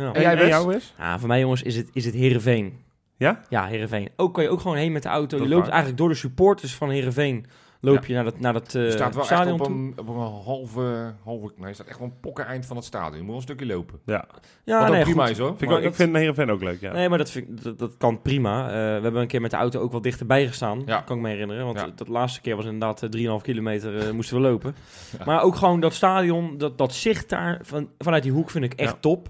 [0.00, 0.06] Ja.
[0.06, 0.48] En En, jij, en Wes?
[0.48, 0.94] jou Wes?
[0.98, 2.78] Ja, voor mij jongens is het, is het Heerenveen.
[3.16, 3.40] Ja?
[3.48, 4.08] Ja, Heerenveen.
[4.16, 5.28] Ook kan je ook gewoon heen met de auto.
[5.28, 5.70] Dat je is loopt waar.
[5.72, 7.46] eigenlijk door de supporters van Heerenveen.
[7.82, 8.02] Loop Ja.
[8.06, 9.74] je naar dat, naar dat eh, Je staat wel echt stadion op toe.
[9.76, 11.52] een, op een halve, halve...
[11.56, 13.12] Nee, je staat echt wel een pokken eind van het stadion.
[13.12, 13.98] Je moet wel een stukje lopen.
[14.06, 14.24] Ja.
[14.64, 15.30] Ja, Wat ook nee, prima goed.
[15.32, 15.54] is hoor.
[15.56, 16.92] Vind ik, ook- ik vind Heerenveen ook leuk, ja.
[16.92, 18.66] Nee, maar dat, vind, ik- dat, dat kan prima.
[18.66, 20.82] Eh, we hebben een keer met de auto ook wel dichterbij gestaan.
[20.86, 21.00] Ja.
[21.00, 21.64] Kan ik me herinneren.
[21.64, 21.88] Want Ja.
[21.94, 24.74] dat laatste keer was inderdaad eh, 3,5 kilometer eh, moesten we lopen.
[25.18, 25.24] Ja.
[25.24, 28.72] Maar ook gewoon dat stadion, dat, dat zicht daar van, vanuit die hoek vind ik
[28.72, 28.98] echt Ja.
[29.00, 29.28] top.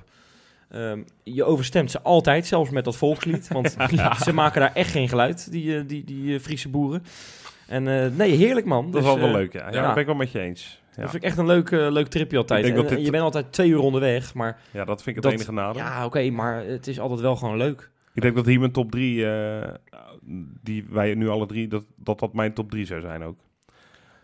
[0.71, 3.49] Ehm, je overstemt ze altijd, zelfs met dat volkslied.
[3.49, 3.77] Want
[4.25, 7.03] ze maken daar echt geen geluid, die, eh, die, die eh, Friese boeren.
[7.67, 8.85] En eh, nee, heerlijk man.
[8.85, 9.61] dat Dus, is wel wel leuk, ja.
[9.69, 9.75] ja.
[9.75, 9.83] ja.
[9.83, 10.83] Dat ben ik wel met je eens.
[10.97, 12.65] Ja, Dat vind ik echt een leuk, leuk tripje altijd.
[12.65, 15.41] En, dit- je bent altijd twee uur onderweg, maar ja dat vind ik dat- het
[15.41, 15.83] enige nadeel.
[15.83, 17.91] ja, oké, maar het is altijd wel gewoon leuk.
[18.15, 19.69] Ik denk dat hier mijn top drie, eh,
[20.63, 23.39] die wij nu alle drie, dat, dat dat mijn top drie zou zijn ook.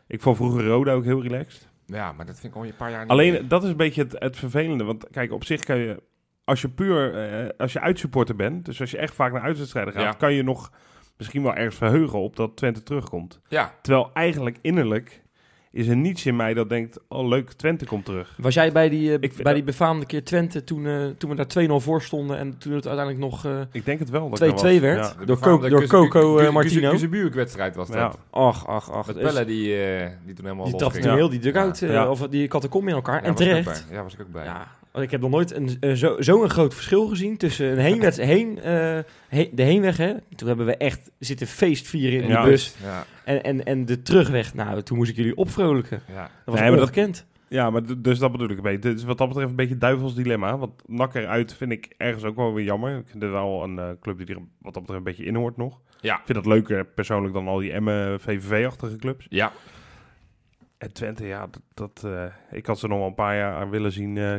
[0.06, 1.68] Ik vond vroeger Roda ook heel relaxed.
[1.86, 3.48] Ja, maar dat vind ik al een paar jaar niet Alleen, meer.
[3.48, 4.84] dat is een beetje het, het vervelende.
[4.84, 6.02] Want kijk, op zich kan je,
[6.46, 9.92] als je puur, eh, als je uitsupporter bent, dus als je echt vaak naar uitwedstrijden
[9.92, 10.12] gaat, Ja.
[10.12, 10.70] kan je nog
[11.16, 13.40] misschien wel ergens verheugen op dat Twente terugkomt.
[13.48, 15.24] Ja, Terwijl eigenlijk innerlijk
[15.72, 18.34] is er niets in mij dat denkt, oh leuk, Twente komt terug.
[18.38, 21.46] Was jij bij die, eh, bij die befaamde keer Twente toen, eh, toen we daar
[21.46, 24.28] 2-0 voor stonden en toen het uiteindelijk nog eh, Ik denk het wel.
[24.30, 24.98] dat ik 2-2 daar was.
[24.98, 25.14] werd?
[25.14, 25.20] Ja.
[25.20, 26.90] de Door befaamde Co- door Kus- Coco, Martino.
[26.90, 27.96] Kuzebuurk-wedstrijd was dat.
[27.96, 28.12] Ja.
[28.30, 29.06] ach, ach, ach.
[29.06, 29.66] Met Pelle die,
[30.24, 32.10] die toen helemaal die trapte heel die dugout, Ja.
[32.10, 33.14] of die catacombe in elkaar.
[33.14, 33.86] Ja, en was ik ook terecht.
[33.88, 33.96] bij.
[33.96, 34.44] Ja, was ik ook bij.
[34.44, 37.78] Ja, want ik heb nog nooit een, een zo- zo'n groot verschil gezien tussen een
[37.78, 39.96] heenwet, heen, eh, he- de heenweg.
[39.96, 40.14] Hè.
[40.36, 42.40] Toen hebben we echt zitten feestvieren in Ja.
[42.42, 42.74] die bus.
[42.82, 46.00] Ja, En, en, en de terugweg, nou, toen moest ik jullie opvrolijken.
[46.08, 46.22] ja.
[46.22, 47.26] Dat was Nee, maar dat- ongekend.
[47.48, 48.78] Ja, maar dus dat bedoel ik een beetje.
[48.78, 50.58] Dit is wat dat betreft een beetje duivels dilemma.
[50.58, 52.96] Want NAC eruit vind ik ergens ook wel weer jammer.
[52.98, 55.34] Ik vind het wel een eh, club die er wat dat betreft een beetje in
[55.34, 55.80] hoort nog.
[56.00, 56.14] Ja.
[56.14, 59.26] Ik vind dat leuker persoonlijk dan al die Emmen VVV-achtige clubs.
[59.28, 59.52] Ja,
[60.78, 63.92] En Twente, ja, dat, dat, eh, ik had ze nog wel een paar jaar willen
[63.92, 64.34] zien eh,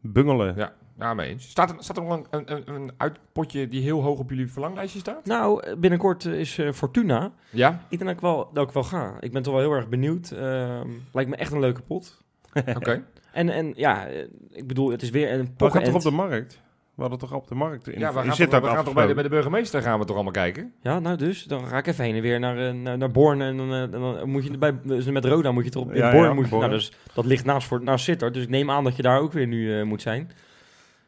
[0.00, 0.56] bungelen.
[0.56, 0.72] ja.
[0.98, 1.48] Ja, mee eens.
[1.48, 4.98] Staat er, staat er nog een, een, een uitpotje die heel hoog op jullie verlanglijstje
[4.98, 5.24] staat?
[5.24, 7.32] Nou, binnenkort eh, is eh, Fortuna.
[7.50, 7.70] Ja?
[7.88, 9.16] Ik denk dat ik wel, dat ik wel ga.
[9.20, 10.30] Ik ben toch wel heel erg benieuwd.
[10.30, 12.22] Ehm, lijkt me echt een leuke pot.
[12.76, 13.04] Oké.
[13.32, 16.10] En, en ja, eh, ik bedoel, het is weer een gaan pokken toch op de
[16.10, 16.60] markt?
[16.98, 18.94] We hadden toch op de markt in Ja, we gaan, Sittard toch, we gaan toch
[18.94, 19.14] bij, de, afgesproken?
[19.14, 20.72] bij de burgemeester gaan we toch allemaal kijken?
[20.82, 23.40] Ja, nou dus, dan ga ik even heen en weer naar, eh, naar, naar Born.
[23.40, 26.10] En dan, eh, dan moet je bij, dus met Roda moet je toch op Ja,
[26.12, 26.24] Born.
[26.24, 26.62] ja, moet je, Born.
[26.62, 29.20] nou, dus, dat ligt naast, voor, naast Sittard, dus ik neem aan dat je daar
[29.20, 30.30] ook weer nu eh, moet zijn.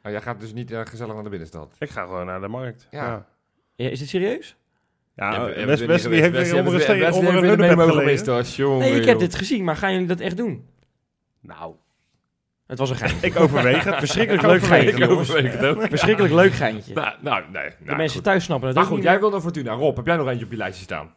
[0.05, 1.74] Oh, jij gaat dus niet gezellig naar de binnenstad.
[1.79, 2.87] Ik ga gewoon naar de markt.
[2.90, 3.07] Ja.
[3.07, 3.26] Ja,
[3.74, 4.57] Ja, is dit serieus?
[5.16, 5.48] ja.
[5.48, 8.79] Ja, Wesley heeft weer onder een steen onder een.
[8.79, 10.68] Nee, ik heb dit gezien, maar gaan jullie dat echt doen?
[11.40, 11.74] Nou,
[12.70, 13.26] Het was een geintje.
[13.26, 13.94] ik overweeg het.
[13.94, 15.83] Verschrikkelijk Ik leuk geintje, Ik overweeg het ook.
[15.88, 16.94] Verschrikkelijk leuk geintje.
[16.94, 17.68] Nou, nou, nee.
[17.68, 18.24] De Nou, mensen goed.
[18.24, 19.20] thuis snappen het Maar goed, jij meer.
[19.20, 19.72] wil naar Fortuna.
[19.72, 21.14] Rob, heb jij nog eentje op je lijstje staan?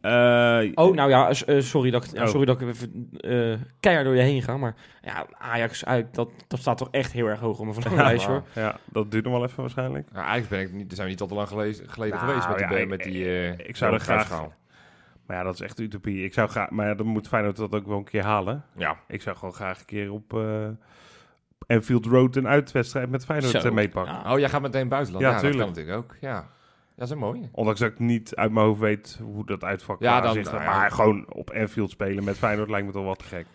[0.00, 2.28] Eh, Oh, nou ja, eh, sorry, dat ik, ja, Oh.
[2.28, 4.56] sorry dat ik even eh, keihard door je heen ga.
[4.56, 8.30] Maar ja, Ajax uit, dat, dat staat toch echt heel erg hoog op mijn verlanglijstje
[8.30, 8.42] hoor.
[8.54, 10.06] Ja, dat duurt nog wel even waarschijnlijk.
[10.12, 12.58] Nou, eigenlijk ben ik niet, zijn we niet al te lang geleden Nou, geweest met
[12.58, 12.78] die...
[12.78, 14.52] ja, met die eh, ik zou er graag- Goudenschaal.
[15.28, 16.24] Maar ja, dat is echt utopie.
[16.24, 18.64] Ik zou graag, maar ja, dan moet Feyenoord dat ook wel een keer halen.
[18.76, 18.96] Ja.
[19.08, 20.68] Ik zou gewoon graag een keer op eh
[21.66, 23.68] Anfield Road een uitwedstrijd met Feyenoord Zo.
[23.68, 24.14] eh, meepakken.
[24.14, 24.32] Ja.
[24.32, 25.24] Oh, jij gaat meteen buitenland?
[25.24, 25.76] Ja, Ja, dat kan tuurlijk.
[25.76, 26.16] natuurlijk ook.
[26.20, 26.46] Ja, ja
[26.94, 27.48] dat is een mooie.
[27.52, 30.64] Ondanks dat ik niet uit mijn hoofd weet hoe dat uitvak Ja, dan- nou ja.
[30.64, 33.46] Maar gewoon op Anfield spelen met Feyenoord lijkt me toch wat te gek.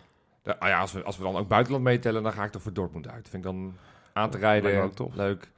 [0.42, 2.62] Ja, ah ja, als, we, als we dan ook buitenland meetellen, dan ga ik toch
[2.62, 3.28] voor Dortmund uit.
[3.28, 3.76] Vind ik dan
[4.12, 5.14] aan te rijden ook tof.
[5.14, 5.50] leuk.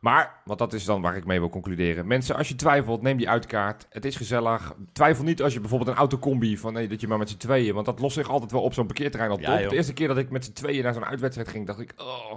[0.00, 2.06] Maar, want dat is dan waar ik mee wil concluderen.
[2.06, 3.86] Mensen, als je twijfelt, neem die uitkaart.
[3.90, 4.74] Het is gezellig.
[4.92, 7.74] Twijfel niet als je bijvoorbeeld een autocombi van nee, dat je maar met z'n tweeën.
[7.74, 9.58] Want dat lost zich altijd wel op zo'n parkeerterrein op Ja, top.
[9.60, 9.68] joh.
[9.68, 12.32] de eerste keer dat ik met z'n tweeën naar zo'n uitwedstrijd ging, dacht ik, oh,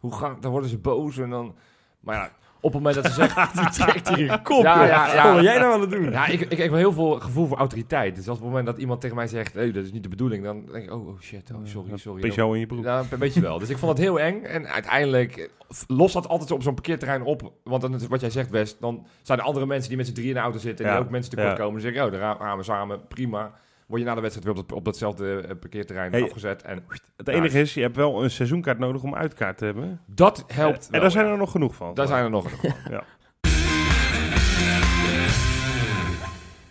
[0.00, 1.54] hoe ga Dan worden ze boos en dan.
[2.00, 2.30] Maar ja,
[2.62, 3.48] op het moment dat ze zeggen.
[3.62, 4.62] Die trekt hier een kop.
[4.62, 4.86] Ja, joh.
[4.86, 5.22] ja, ja.
[5.24, 6.10] Wat wil jij nou aan het doen?
[6.10, 8.14] Ja, ik, ik, ik heb heel veel gevoel voor autoriteit.
[8.16, 10.08] Dus als op het moment dat iemand tegen mij zegt, hey, dat is niet de
[10.08, 12.20] bedoeling, dan denk ik, oh, oh shit, oh, sorry, sorry.
[12.20, 12.84] Peugeot in je broek.
[12.84, 13.58] Ja, een beetje wel.
[13.58, 14.42] Dus ik vond het heel eng.
[14.42, 15.48] En uiteindelijk eh,
[15.86, 17.52] lost dat altijd op zo'n parkeerterrein op.
[17.64, 20.12] Want dan, is wat jij zegt, West, dan zijn er andere mensen die met z'n
[20.12, 20.84] drieën in de auto zitten...
[20.84, 21.56] en Ja, die ook mensen tekort ja.
[21.56, 21.72] komen.
[21.72, 23.52] Dan zeg ik, oh, dan gaan- gaan we samen, prima
[23.92, 26.62] word je na de wedstrijd weer op, datzelfde eh, parkeerterrein hey, afgezet.
[26.62, 26.84] En,
[27.16, 30.00] het enige is, je hebt wel een seizoenkaart nodig om uitkaart te hebben.
[30.06, 30.88] Dat helpt.
[30.90, 31.94] en daar zijn er nog genoeg van.
[31.94, 32.92] Daar zijn er nog genoeg van.
[32.92, 33.04] Ja.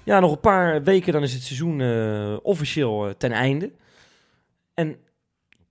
[0.03, 3.71] Ja, nog een paar weken dan is het seizoen eh, officieel eh, ten einde.
[4.73, 4.89] En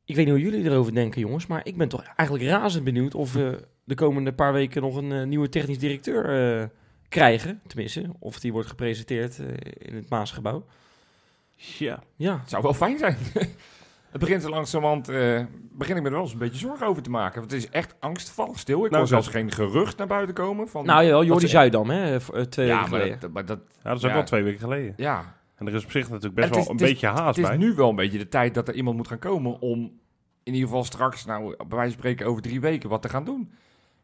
[0.05, 3.14] ik weet niet hoe jullie erover denken, jongens, maar ik ben toch eigenlijk razend benieuwd
[3.14, 6.70] of we de komende paar weken nog een nieuwe technisch directeur
[7.09, 7.61] krijgen.
[7.66, 9.38] Tenminste, of die wordt gepresenteerd
[9.78, 10.64] in het Maasgebouw.
[11.78, 12.02] Ja.
[12.16, 13.16] Ja, Het zou wel fijn zijn.
[14.11, 17.02] het begint zo langzamerhand, eh begin ik me er wel eens een beetje zorgen over
[17.02, 17.38] te maken.
[17.40, 18.76] Want het is echt angstvallig stil.
[18.76, 20.68] Ik Nou, hoor zelfs geen gerucht naar buiten komen.
[20.68, 23.20] Van, nou jawel, Jordi Zuidam, hè, voor, eh, twee Ja, weken maar geleden.
[23.20, 24.16] dat, maar dat, ja, dat is ook Ja.
[24.16, 24.94] wel twee weken geleden.
[24.96, 25.38] ja.
[25.54, 27.42] En er is op zich natuurlijk best is- wel een is- beetje haast Het is
[27.48, 27.56] bij.
[27.56, 29.78] nu wel een beetje de tijd dat er iemand moet gaan komen om
[30.42, 33.24] in ieder geval straks, nou, bij wijze van spreken over drie weken, wat te gaan
[33.24, 33.52] doen.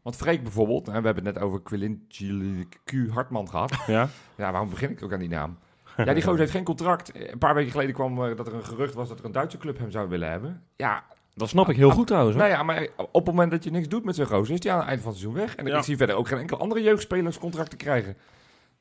[0.02, 3.72] Want Freek bijvoorbeeld, hè, we hebben het net over Quilinci Q Hartman gehad.
[3.86, 4.08] Ja?
[4.36, 5.58] Ja, waarom begin ik ook aan die naam?
[5.96, 7.30] Ja, die gozer heeft geen contract.
[7.32, 9.58] Een paar weken geleden kwam eh, dat er een gerucht was dat er een Duitse
[9.58, 10.62] club hem zou willen hebben.
[10.76, 12.36] Ja, Dat snap ik heel goed trouwens.
[12.36, 12.44] hoor.
[12.46, 14.72] nou ja, maar op het moment dat je niks doet met zo'n gozer, is hij
[14.72, 15.56] aan het eind van het seizoen weg.
[15.56, 15.76] En Ja.
[15.78, 18.16] ik zie verder ook geen enkel andere jeugdspelers contracten krijgen.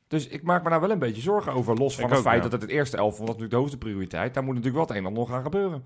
[0.08, 1.76] Dus ik maak me daar wel een beetje zorgen over.
[1.76, 2.42] Los van Ik het ook, feit ja.
[2.42, 4.34] dat het het eerste elftal, dat is natuurlijk de hoogste prioriteit.
[4.34, 5.84] Daar moet natuurlijk wel het een en ander nog gaan gebeuren.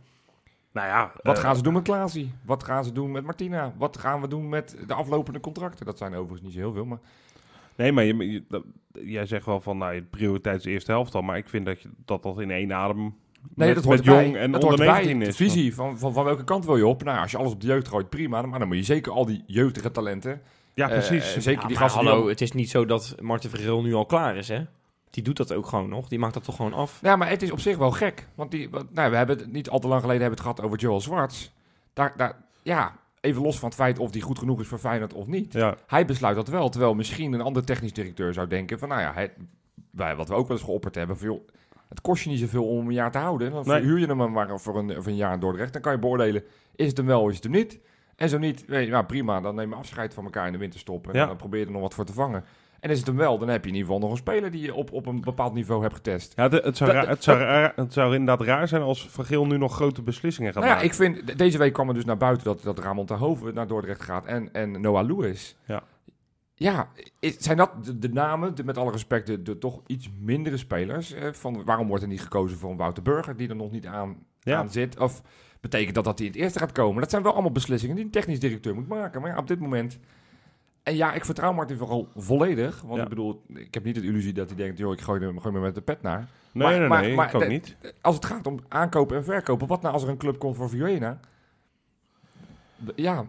[0.73, 2.33] Nou ja, Wat eh, gaan ze doen met Klaasie?
[2.45, 3.73] Wat gaan ze doen met Martina?
[3.79, 5.87] Wat gaan we doen met de aflopende contracten?
[5.87, 6.99] Dat zijn overigens niet zo heel veel, maar...
[7.81, 10.91] Nee, maar je, je- dat- jij zegt wel van, nou, je prioriteit is de eerste
[10.91, 11.23] helft al.
[11.23, 12.99] Maar ik vind dat je, dat, dat in één adem
[13.55, 15.05] Nee, met, dat hoort jong en dat onder hoort erbij.
[15.15, 15.37] 19 De is.
[15.37, 17.03] visie van, van, van welke kant wil je op?
[17.05, 18.43] Nou, als je alles op de jeugd gooit, prima.
[18.43, 20.41] Maar dan moet je zeker al die jeugdige talenten...
[20.75, 21.37] Ja, eh, precies.
[21.37, 23.95] zeker Ja, die gasten die hallo, al- het is niet zo dat Marten Vergeel nu
[23.95, 24.63] al klaar is, hè?
[25.11, 26.09] Die doet dat ook gewoon nog.
[26.09, 26.99] Die maakt dat toch gewoon af.
[27.03, 28.27] Ja, maar het is op zich wel gek.
[28.35, 30.63] Want die, wat- nou, we hebben het niet al te lang geleden hebben het gehad
[30.67, 31.53] over Joel Zwarts.
[31.93, 35.13] Daar, daar, ja, even los van het feit of die goed genoeg is voor Feyenoord
[35.15, 35.53] of niet.
[35.53, 36.69] Ja, Hij besluit dat wel.
[36.69, 39.33] Terwijl misschien een ander technisch directeur zou denken van, nou ja, hij,
[39.91, 41.17] wij, wat we ook wel eens geopperd hebben.
[41.21, 41.49] Joh,
[41.89, 43.51] het kost je niet zoveel om een jaar te houden.
[43.53, 43.81] Dan Nee.
[43.83, 45.73] huur je hem maar voor een, voor een jaar in Dordrecht.
[45.73, 46.43] Dan kan je beoordelen,
[46.77, 47.79] is het hem wel of is het hem niet?
[48.17, 51.09] En zo niet, je, nou prima, dan neem je afscheid van elkaar in de winterstop.
[51.09, 51.27] En Ja.
[51.27, 52.45] dan probeer je er nog wat voor te vangen.
[52.81, 54.63] En is het hem wel, dan heb je in ieder geval nog een speler die
[54.63, 56.33] je op, op een bepaald niveau hebt getest.
[56.37, 59.47] ja de- het, zou het, zou raar- het zou inderdaad raar zijn als Van Geel
[59.47, 60.91] nu nog grote beslissingen gaat Nou ja, maken.
[60.93, 63.67] ik vind, de- deze week kwam er dus naar buiten dat, dat Ramon Terhoven naar
[63.67, 65.57] Dordrecht gaat en, en Noah Lewis.
[65.67, 65.83] Ja.
[66.55, 66.89] Ja,
[67.21, 70.57] is- zijn dat de, de namen, de- met alle respect, de, de toch iets mindere
[70.57, 71.13] spelers?
[71.13, 73.87] Eh, van, waarom wordt er niet gekozen voor een Wouter Burger die er nog niet
[73.87, 74.59] aan, Ja.
[74.59, 74.99] aan zit?
[75.01, 75.23] Of
[75.61, 77.01] betekent dat dat hij in het eerste gaat komen?
[77.01, 79.21] Dat zijn wel allemaal beslissingen die een technisch directeur moet maken.
[79.21, 79.99] Maar ja, op dit moment...
[80.83, 82.81] En ja, ik vertrouw Martin vooral volledig.
[82.81, 83.03] Want Ja.
[83.03, 84.79] ik bedoel, ik heb niet de illusie dat hij denkt...
[84.79, 86.19] joh, ik gooi hem, gooi me met de pet naar.
[86.53, 87.77] nee, maar- nee, maar- nee, maar ik ook niet.
[88.01, 89.67] Als het gaat om aankopen en verkopen...
[89.67, 91.21] wat nou als er een club komt voor Vioena?
[92.95, 93.25] Ja,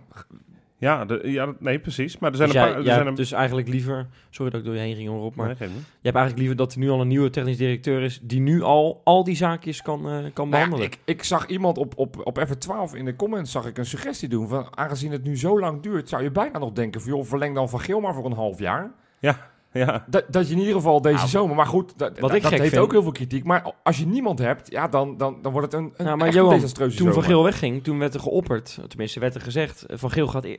[0.82, 2.18] Ja, de, ja, nee, precies.
[2.18, 2.80] Maar er zijn Dus een jij, paar...
[2.80, 4.08] Er jij zijn hebt een, dus eigenlijk liever...
[4.30, 5.46] Sorry dat ik door je heen ging, Rob, maar...
[5.46, 5.70] Nee.
[5.70, 8.20] Je hebt eigenlijk liever dat er nu al een nieuwe technisch directeur is...
[8.22, 10.86] die nu al al die zaakjes kan, eh, kan Nou ja, behandelen.
[10.86, 14.30] ik, ik zag iemand op, op, op F12 in de comments zag ik een suggestie
[14.30, 14.48] doen.
[14.48, 17.12] Van, aangezien het nu zo lang duurt, zou je bijna nog denken van...
[17.12, 18.92] joh, verleng dan Van Geel maar voor een half jaar.
[19.20, 19.51] Ja,
[20.08, 21.56] Dat, dat je in ieder geval deze Nou, zomer...
[21.56, 23.44] Maar goed, dat, wat dat, ik dat gek heeft vind- ook heel veel kritiek.
[23.44, 26.28] Maar als je niemand hebt, ja, dan, dan, dan wordt het een, een, Nou, maar
[26.28, 27.24] echt Johan, een desastreuze Toen Van.
[27.24, 28.80] Geel wegging, toen werd er geopperd...
[28.88, 29.86] tenminste werd er gezegd...
[29.86, 30.46] eh, Van Geel gaat...
[30.46, 30.58] e-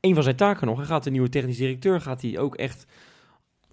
[0.00, 0.76] een van zijn taken nog...
[0.76, 2.00] hij gaat de nieuwe technisch directeur...
[2.00, 2.86] gaat hij ook echt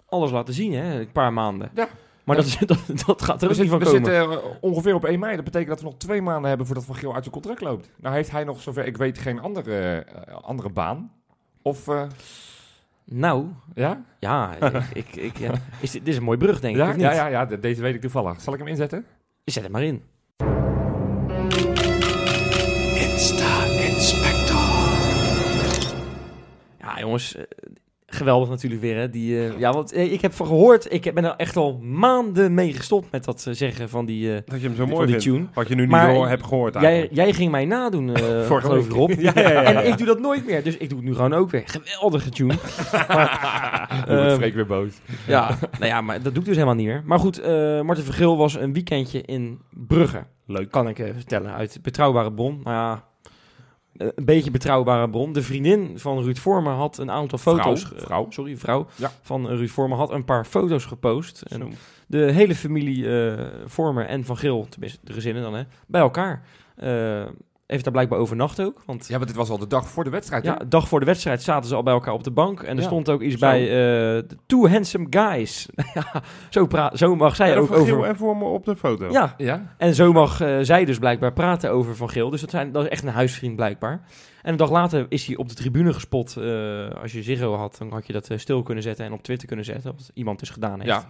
[0.08, 1.00] alles laten zien, hè?
[1.00, 1.70] Een paar maanden.
[1.74, 1.88] Ja.
[2.24, 4.32] Maar dat, dat, dat gaat er We, ook niet van zitten, we komen.
[4.32, 5.34] zitten eh, ongeveer op 1 mei.
[5.36, 7.90] Dat betekent dat we nog twee maanden hebben voordat Van Geel uit zijn contract loopt.
[7.96, 11.12] Nou heeft hij nog, zover ik weet, geen andere, eh, andere baan.
[11.62, 12.02] Of, eh,
[13.04, 14.02] Nou, ja?
[14.18, 14.50] ja,
[14.92, 15.52] ik, ik, ja.
[15.80, 17.04] Is dit, dit is een mooi brug, denk ik, Ja, of niet?
[17.04, 18.40] ja, ja, ja, de- deze weet ik toevallig.
[18.40, 19.04] Zal ik hem inzetten?
[19.44, 20.02] Zet het maar in.
[26.78, 27.42] Ja, jongens, eh,
[28.14, 28.96] geweldig natuurlijk weer.
[28.96, 29.10] Hè?
[29.10, 32.54] Die, eh, ja, want eh, ik heb van gehoord, ik ben er echt al maanden
[32.54, 35.22] mee gestopt met dat eh, zeggen van die, dat je hem zo mooi vindt.
[35.22, 35.46] tune.
[35.54, 37.14] Wat je nu niet Maar hoor, hebt gehoord Jij, eigenlijk.
[37.14, 38.92] jij ging mij nadoen, Vorige geloof ik.
[38.92, 39.10] Rob.
[39.22, 39.62] Ja, ja, ja.
[39.62, 41.62] En ik doe dat nooit meer, dus ik doe het nu gewoon ook weer.
[41.66, 42.54] Geweldige tune.
[44.06, 44.92] Ehm, Freek weer boos.
[45.26, 47.02] Ja, nou ja, maar dat doe ik dus helemaal niet meer.
[47.04, 47.42] Maar goed,
[47.82, 50.26] Martin Vergil was een weekendje in Brugge.
[50.46, 50.70] Leuk.
[50.70, 52.60] Kan ik vertellen, uit betrouwbare bron.
[52.64, 53.04] Nou ja,
[54.14, 55.32] een beetje betrouwbare bron.
[55.32, 57.80] De vriendin van Ruud Vormer had een aantal foto's...
[57.84, 58.26] Vrouw, ge- vrouw.
[58.30, 58.86] Sorry, vrouw.
[58.96, 59.10] Ja.
[59.22, 61.42] Van Ruud Vormer had een paar foto's gepost.
[61.42, 61.58] En
[62.06, 66.42] de hele familie eh, Vormer en Van Geel, tenminste de gezinnen dan, hè, bij elkaar.
[67.72, 68.82] Heeft daar blijkbaar overnacht ook.
[68.86, 70.44] Want Ja, want dit was al de dag voor de wedstrijd.
[70.44, 70.68] ja, hè?
[70.68, 72.62] dag voor de wedstrijd zaten ze al bij elkaar op de bank.
[72.62, 73.40] En er Ja, stond ook iets zo.
[73.40, 73.68] bij eh,
[74.28, 75.68] de Two Handsome Guys.
[75.94, 78.08] ja, zo, zo mag zij Ja, ook Van Geel over...
[78.08, 79.08] en voor me op de foto.
[79.10, 79.74] Ja, Ja.
[79.78, 82.30] en zo mag eh, zij dus blijkbaar praten over Van Geel.
[82.30, 84.02] Dus dat, zijn, dat is echt een huisvriend blijkbaar.
[84.42, 86.36] En een dag later is hij op de tribune gespot.
[86.36, 89.46] Eh, als je Ziggo had, dan had je dat stil kunnen zetten en op Twitter
[89.46, 89.92] kunnen zetten.
[89.96, 90.92] Wat iemand dus gedaan heeft.
[90.92, 91.04] ja.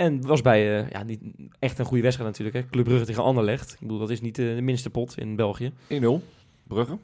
[0.00, 1.20] En was bij, eh, ja, niet
[1.58, 2.64] echt een goede wedstrijd natuurlijk.
[2.64, 2.70] Hè.
[2.70, 3.72] Club Brugge tegen Anderlecht.
[3.72, 5.72] Ik bedoel, dat is niet eh, de minste pot in België.
[5.88, 6.22] 1-0.
[6.62, 6.96] Brugge.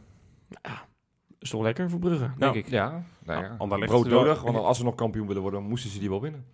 [1.38, 2.58] Is toch lekker voor Brugge, denk Ja.
[2.60, 2.68] ik.
[2.68, 3.02] Ja.
[3.24, 3.54] Nou ja.
[3.58, 6.44] Anderlecht- Broodnodig, want als ze nog kampioen willen worden, moesten ze die wel winnen.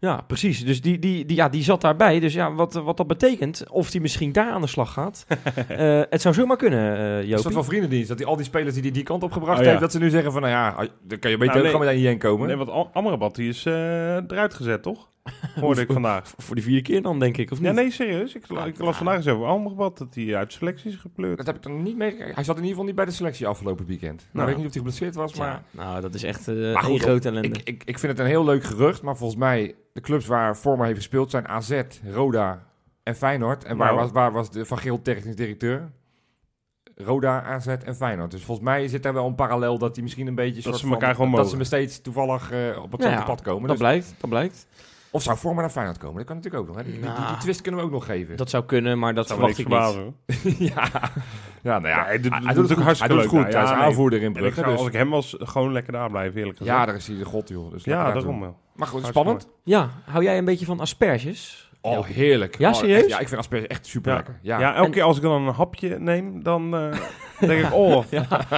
[0.00, 0.64] Ja, precies.
[0.64, 2.20] Dus die, die, die, ja, die zat daarbij.
[2.20, 5.26] Dus ja, wat, wat dat betekent, of die misschien daar aan de slag gaat.
[5.68, 7.42] Eh, het zou zomaar kunnen, eh Is Jopie.
[7.44, 8.08] dat van vriendendienst?
[8.08, 9.68] Dat die al die spelers die die, die kant op gebracht Oh, ja.
[9.68, 11.64] heeft, dat ze nu zeggen van, nou ja, dan kan je beter Nou, ook nee.
[11.64, 12.46] gewoon meteen hierheen komen.
[12.46, 15.08] Nee, want Am- Amrabat die is eh, eruit gezet, toch?
[15.54, 16.32] Hoorde ik vandaag.
[16.36, 17.66] Voor die vierde keer dan, denk ik, of niet?
[17.68, 18.34] Ja, nee, serieus.
[18.34, 21.36] Ik, la- ik las vandaag eens over Amrabat, dat hij uit selectie is gepleurd.
[21.36, 22.14] Dat heb ik dan niet mee.
[22.18, 24.16] Hij zat in ieder geval niet bij de selectie afgelopen weekend.
[24.18, 24.48] Nou, Nou.
[24.48, 25.62] ik weet niet of hij geblesseerd was, Ja, maar...
[25.86, 27.48] nou, dat is echt eh Maar goed, een grote ellende.
[27.48, 30.56] Ik, ik, ik vind het een heel leuk gerucht, maar volgens mij de clubs waar
[30.56, 31.80] Vormer heeft gespeeld zijn AZ,
[32.12, 32.66] Roda
[33.02, 33.64] en Feyenoord.
[33.64, 34.00] En waar, Nou.
[34.00, 35.90] was, waar was de Van Geel technisch directeur?
[36.94, 38.30] Roda, AZ en Feyenoord.
[38.30, 40.60] Dus volgens mij zit er wel een parallel dat die misschien een beetje...
[40.62, 41.50] soort ze van- elkaar gewoon Dat mogen.
[41.50, 43.60] ze me steeds toevallig eh, op Nou hetzelfde ja, pad komen.
[43.60, 44.66] dat Dus- blijkt, dat blijkt.
[45.10, 46.16] Of zou Vormer naar Feyenoord komen?
[46.16, 46.76] Dat kan natuurlijk ook nog.
[46.76, 46.90] Hè?
[46.90, 48.36] Die, die- die, die twist kunnen we ook nog geven.
[48.36, 49.76] Dat zou kunnen, maar dat zou verwacht ik niet.
[49.76, 50.02] verbazen.
[50.02, 50.52] hoor.
[50.74, 51.10] ja.
[51.62, 52.04] ja, nou ja.
[52.04, 52.76] Hij doet- hij, doet doet ook het.
[52.76, 53.52] Hij hartstikke doet het leuk, goed.
[53.52, 53.58] ja.
[53.58, 53.86] hij is nee.
[53.88, 54.62] aanvoerder in Brugge.
[54.62, 54.78] Dus.
[54.78, 56.76] als ik hem was, gewoon lekker daar blijven, eerlijk gezegd.
[56.78, 57.70] Ja, daar is hij de god, joh.
[57.70, 58.56] Dus ja daarom wel.
[58.74, 59.48] Maar goed, spannend.
[59.64, 61.66] Ja, hou jij een beetje van asperges?
[61.80, 62.58] Oh, heerlijk.
[62.58, 63.06] Ja, Oh, serieus?
[63.06, 64.38] ja, ik vind asperges echt super lekker.
[64.42, 64.58] Ja.
[64.60, 66.74] Ja, elke En- keer als ik dan een hapje neem, dan
[67.40, 68.04] eh, denk ik, oh,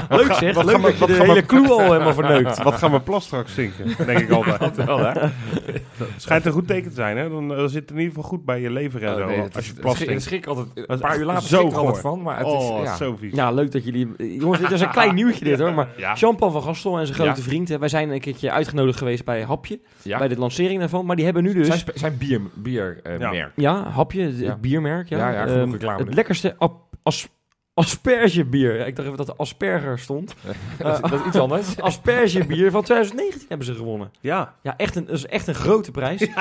[0.08, 2.14] Leuk zeg, wat leuk gaan we- dat je de gaan we- hele clue al helemaal
[2.14, 2.62] verneukt.
[2.62, 4.06] wat gaan mijn plas straks zinken?
[4.06, 4.76] Denk ik altijd.
[4.84, 5.28] wel, hè?
[6.16, 7.28] Schijnt een goed teken te zijn, hè?
[7.28, 9.26] Dan eh, zit het in ieder geval goed bij je lever en Oh, zo.
[9.26, 10.66] nee, het als je plas het schrik altijd.
[10.74, 12.88] Een paar uur later zo schrik er van, maar het oh, is...
[12.88, 12.96] Ja.
[12.96, 13.34] zo vies.
[13.34, 14.08] Ja, leuk dat jullie...
[14.38, 16.14] Jongens, dit is een klein nieuwtje dit hoor, maar Ja.
[16.14, 17.46] Jean-Paul van Gastel en zijn grote Ja.
[17.46, 20.18] vriend, hè, wij zijn een keertje uitgenodigd geweest bij Hapje, Ja.
[20.18, 21.66] bij de lancering daarvan, maar die hebben nu dus...
[21.66, 23.30] Zijn, zijn bier, bier Ja.
[23.30, 23.52] merk.
[23.56, 24.56] Ja, Hapje, het Ja.
[24.56, 25.18] biermerk, ja.
[25.18, 26.56] Ja, ja, genoeg Ehm, reclame het lekkerste
[27.02, 27.28] as
[27.80, 28.86] aspergebier.
[28.86, 30.34] Ik dacht even dat er asperger stond.
[30.78, 31.76] dat, is, dat is iets anders.
[31.80, 34.10] Aspergebier van 2019 hebben ze gewonnen.
[34.20, 36.20] Ja, Ja, echt een, dat is echt een grote prijs.
[36.22, 36.32] ik,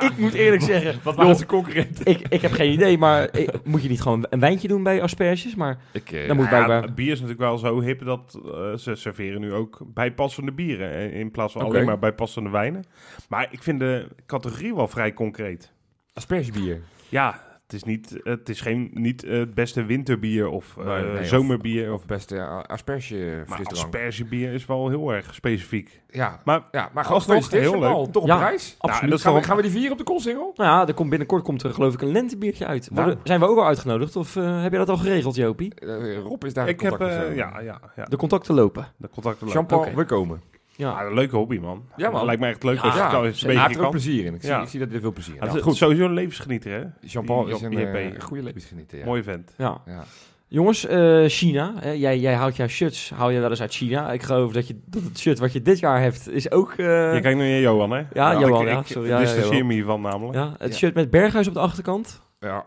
[0.00, 2.04] ik moet eerlijk zeggen, Wat waren zijn concurrenten?
[2.06, 5.02] ik, ik heb geen idee, maar ik- moet je niet gewoon een wijntje doen bij
[5.02, 5.54] asperges?
[5.54, 8.94] Maar Ik, eh, Dan moet ja, bier is natuurlijk wel zo hip dat eh, ze
[8.94, 10.90] serveren nu ook bijpassende bieren.
[10.92, 12.84] eh, In plaats van alleen maar bijpassende wijnen.
[13.28, 15.72] Maar ik vind de categorie wel vrij concreet.
[16.12, 16.80] aspergebier.
[17.08, 21.02] Ja, het is, niet, het is geen, niet eh, het beste winterbier of eh, Nee,
[21.04, 21.92] nee, of- zomerbier.
[21.92, 26.00] Of, Of beste uh, asperge maar aspergebier is wel heel erg specifiek.
[26.08, 28.12] Ja, Maar ja, maar Alsnog gefeliciteerd, heel leuk.
[28.12, 28.74] Toch een Ja, prijs?
[28.78, 29.10] absoluut.
[29.10, 30.52] dat is Gaan we, toch gaan we die vieren op de koolsingel?
[30.56, 32.90] nou ja, er komt binnenkort komt er geloof ik een lentebiertje uit.
[32.90, 33.04] Nou.
[33.06, 35.74] Worden- zijn we ook al uitgenodigd of eh, heb je dat al geregeld, Jopie?
[35.74, 38.86] Eh, Rob is daar ik in heb, eh, eh, ja, ja, ja, De contacten lopen.
[38.96, 39.60] de contacten lopen.
[39.66, 40.42] Jean-Paul, we komen.
[40.78, 40.90] Ja.
[41.00, 41.84] Ja, een leuke hobby, man.
[41.96, 42.24] Ja, man.
[42.24, 44.34] Lijkt me echt leuk Ja, als je ja, een beetje er ook plezier in.
[44.34, 44.62] Ik zie, Ja.
[44.62, 45.76] ik zie dat hij er veel plezier in Ja, Ja, goed.
[45.76, 46.82] sowieso een levensgenieter, hè?
[47.00, 48.98] Jean-Paul is een eh, goede levensgenieter.
[48.98, 49.04] Ja.
[49.04, 49.54] Mooie vent.
[49.56, 49.80] ja.
[49.86, 50.04] Ja.
[50.50, 51.72] Jongens, eh, China.
[51.80, 54.12] Hè, jij, jij houdt jouw shirts hou je wel eens uit China.
[54.12, 56.70] Ik geloof dat, je, dat het shirt wat je dit jaar hebt is ook...
[56.70, 58.02] eh, je kijkt nu naar Johan, hè?
[58.12, 58.78] Ja, Johan, ik, ja.
[58.80, 59.66] Ik, Sorry, ja, distancieer Johan.
[59.66, 60.34] me hiervan namelijk.
[60.34, 60.76] ja, het Ja.
[60.76, 62.22] shirt met Berghuis op de achterkant.
[62.40, 62.64] Ja.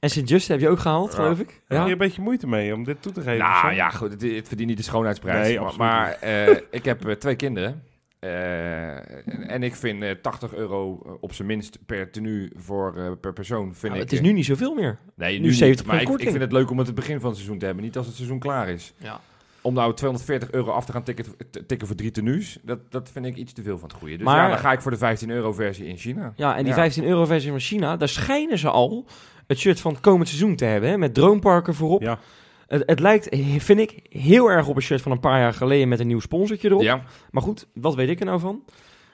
[0.00, 1.14] En Sint-Just heb je ook gehaald, Ja.
[1.16, 1.48] geloof ik.
[1.66, 1.84] Heb Ja.
[1.86, 3.38] je een beetje moeite mee om dit toe te geven?
[3.38, 5.46] Nou ja, goed, het, het verdient niet de schoonheidsprijs.
[5.46, 7.82] Nee, maar absoluut maar eh, ik heb eh, twee kinderen.
[8.18, 13.32] Eh, en ik vind eh, 80 euro op zijn minst per tenue voor, eh, per
[13.32, 13.64] persoon.
[13.64, 14.98] Vind Nou, ik, het is nu niet zoveel meer.
[15.14, 17.28] nee, nu niet, 70% Maar ik, ik vind het leuk om het het begin van
[17.28, 17.84] het seizoen te hebben.
[17.84, 18.92] Niet als het seizoen klaar is.
[18.96, 19.20] Ja.
[19.60, 21.24] Om nou 240 euro af te gaan tikken,
[21.66, 24.16] tikken voor drie tenues, dat, dat vind ik iets te veel van het goede.
[24.16, 26.32] Dus Maar- ja, dan ga ik voor de 15 euro versie in China.
[26.36, 26.74] Ja, en die Ja.
[26.78, 29.06] 15 euro versie van China, daar schijnen ze al
[29.48, 30.90] het shirt van het komend seizoen te hebben.
[30.90, 32.02] Hè, met droomparken voorop.
[32.02, 32.18] Ja.
[32.66, 33.28] Het, het lijkt,
[33.58, 36.20] vind ik, heel erg op een shirt van een paar jaar geleden met een nieuw
[36.20, 36.82] sponsortje erop.
[36.82, 38.62] Ja, Maar goed, wat weet ik er nou van?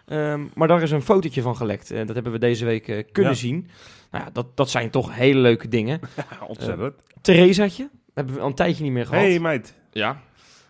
[0.06, 1.90] Ehm, maar daar is een fotootje van gelekt.
[1.90, 3.38] En dat hebben we deze week eh, kunnen Ja.
[3.38, 3.68] zien.
[4.10, 6.00] Nou ja, dat, dat zijn toch hele leuke dingen.
[6.48, 6.94] Ontzettend.
[7.20, 9.22] Theresaatje, hebben we al een tijdje niet meer gehad.
[9.24, 9.74] hey, meid.
[9.92, 10.20] ja,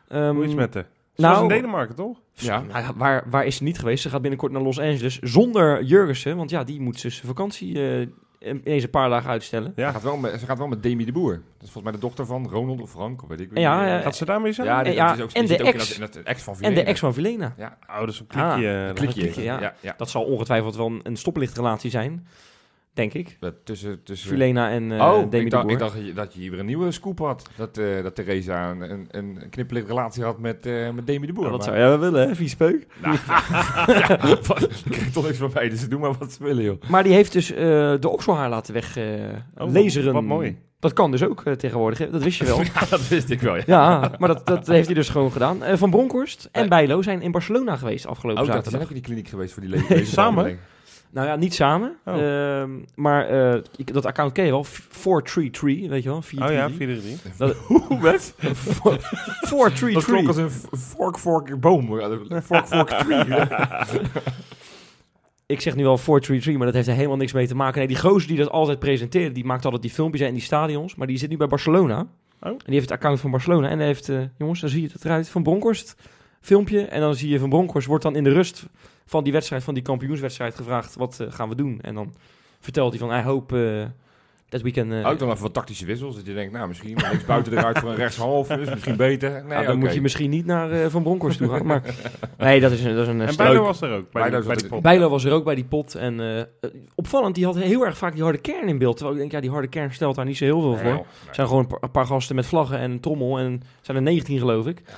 [0.09, 0.87] Ehm, Hoe is het met haar?
[1.15, 2.21] Ze nou- was in Denemarken, toch?
[2.33, 2.61] ja.
[2.61, 4.03] Nou ja, waar, waar is ze niet geweest?
[4.03, 6.37] Ze gaat binnenkort naar Los Angeles zonder Jurgensen.
[6.37, 8.07] Want ja, die moet dus zijn vakantie eh
[8.47, 9.73] ineens een paar dagen uitstellen.
[9.77, 9.91] Ze, Ja.
[9.91, 11.33] gaat wel met, ze gaat wel met Demi de Boer.
[11.33, 13.61] Dat is volgens mij de dochter van Ronald of Frank, of weet ik wie.
[13.61, 14.67] Ja, ja, Gaat ze daarmee zijn?
[14.67, 15.79] Ja, die, En ja, dat is ook, en de ook in ex.
[15.89, 16.85] dat- in dat ex van En Verlenen.
[16.85, 17.55] de ex van Vilena.
[17.57, 18.69] Ja, Oh, dat is een Ah, klikje.
[18.71, 19.21] een eh, klikje.
[19.21, 19.61] klikje, ja.
[19.61, 19.95] ja, ja.
[19.97, 22.27] Dat zal ongetwijfeld wel een, een stoplichtrelatie zijn.
[22.95, 23.37] Denk ik.
[23.41, 24.29] Dat tussen, tussen...
[24.29, 25.73] Filena en eh oh, Demi ik de dacht, Boer.
[25.73, 27.49] ik dacht dat je- hier weer een nieuwe scoop had.
[27.57, 31.33] Dat, eh dat Theresa een, een, een knippelige relatie had met, eh met Demi de
[31.33, 31.45] Boer.
[31.45, 32.87] Ja, dat maar- zou jij wel willen, hè, viespeuk.
[33.03, 33.17] Nou,
[33.87, 34.25] ja,
[34.85, 36.83] ik krijg toch niks van mij, dus ze doen maar wat ze willen, joh.
[36.89, 39.05] Maar die heeft dus de okselhaar laten weg eh
[39.55, 40.59] wat- mooi.
[40.79, 42.11] Dat kan dus ook tegenwoordig, hè.
[42.11, 42.61] dat wist je wel.
[42.75, 43.63] Ja, dat wist ik wel, ja.
[43.67, 45.59] ja, maar dat, dat heeft hij dus gewoon gedaan.
[45.79, 46.69] Van Bronkhorst en.
[46.69, 48.83] Bijlo zijn in Barcelona geweest afgelopen Oh, zaterdag.
[48.83, 50.07] ook in die kliniek geweest voor die le- lezen.
[50.07, 50.59] Samen?
[51.15, 51.97] Nou ja, niet samen.
[52.05, 52.15] Oh.
[52.15, 54.65] Ehm, maar eh, ik- dat account ken je wel.
[54.65, 56.23] 433, weet je wel?
[56.23, 56.49] 433.
[56.49, 57.57] Oh ja, 4 Dat-
[57.89, 58.35] Hoe, wat?
[58.39, 59.93] 433.
[59.95, 61.87] Dat klonk als een fork, fork, boom.
[62.43, 63.47] Fork, fork, tree.
[65.47, 67.79] Ik zeg nu al 433, maar dat heeft er helemaal niks mee te maken.
[67.79, 70.95] Nee, die gozer die dat altijd presenteerde, die maakt altijd die filmpjes in die stadions.
[70.95, 71.99] Maar die zit nu bij Barcelona.
[72.41, 72.51] Oh.
[72.51, 73.69] En die heeft het account van Barcelona.
[73.69, 75.97] En hij heeft, eh, jongens, daar zie je het eruit, van Bronkhorst.
[76.41, 76.81] filmpje.
[76.85, 78.67] En dan zie je Van Bronckhorst wordt dan in de rust
[79.07, 81.79] van die wedstrijd, van die kampioenswedstrijd gevraagd, wat eh, gaan we doen?
[81.81, 82.15] En dan
[82.61, 83.87] vertelt hij van, I hope eh
[84.49, 84.93] that we can...
[84.93, 86.15] eh, Ook dan even wat tactische wissels.
[86.17, 88.51] Dat je denkt, nou misschien links buiten eruit voor een rechtshalf.
[88.51, 89.45] is misschien beter.
[89.45, 91.67] Nee, dan moet je misschien niet naar Van Bronckhorst toe gaan.
[91.67, 91.83] Maar
[92.39, 93.37] nee, dat is een, dat is een En.
[93.37, 94.11] Bijlo was er ook.
[94.13, 94.83] Bij, Bijlo die- bij zat die pot.
[94.83, 95.95] Bijlo was er ook bij die pot.
[95.95, 96.47] En
[96.95, 98.97] opvallend, die had heel erg vaak die harde kern in beeld.
[98.97, 100.91] Terwijl ik denk, ja, die harde kern stelt daar niet zo heel veel Nee, voor.
[100.91, 101.35] Er Nee.
[101.35, 103.39] zijn gewoon een paar, een paar gasten met vlaggen en een trommel.
[103.39, 104.83] En zijn er 19 geloof ik.
[104.87, 104.93] Ja,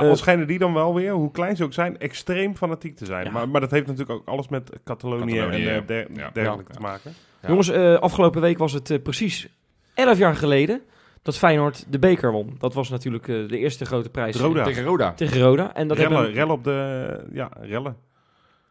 [0.00, 3.04] Eh, al schijnen die dan wel weer, hoe klein ze ook zijn, extreem fanatiek te
[3.04, 3.24] zijn.
[3.24, 3.30] Ja.
[3.30, 6.30] Maar, maar dat heeft natuurlijk ook alles met Catalonië, Catalonië, en eh, der- ja.
[6.32, 6.78] dergelijke Ja.
[6.78, 7.12] te maken.
[7.42, 7.48] Ja.
[7.48, 9.48] Jongens, eh, afgelopen week was het eh, precies
[9.94, 10.80] 11 jaar geleden
[11.22, 12.54] dat Feyenoord de beker won.
[12.58, 14.58] Dat was natuurlijk eh, de eerste grote prijs Roda.
[14.60, 15.12] eh, Tegen Roda.
[15.12, 15.74] tegen Roda.
[15.74, 16.32] En dat rellen, hebben...
[16.34, 17.96] rellen op de, ja, rellen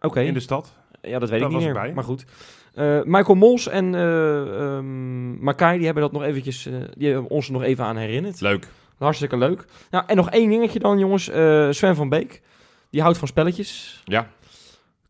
[0.02, 0.74] Oké, in de stad.
[1.02, 1.74] ja, dat weet ik niet was meer.
[1.74, 1.94] bij.
[1.94, 2.26] Maar goed.
[2.74, 7.30] Eh, Michael Mols en eh ehm, Makai, die hebben dat nog eventjes, eh, die hebben
[7.32, 8.42] ons er nog even aan herinnerd.
[8.42, 8.68] Leuk.
[9.04, 9.66] Hartstikke leuk.
[9.90, 11.30] Nou, en nog één dingetje dan, jongens.
[11.30, 12.42] Eh, Sven van Beek,
[12.90, 14.02] die houdt van spelletjes.
[14.06, 14.28] Ja.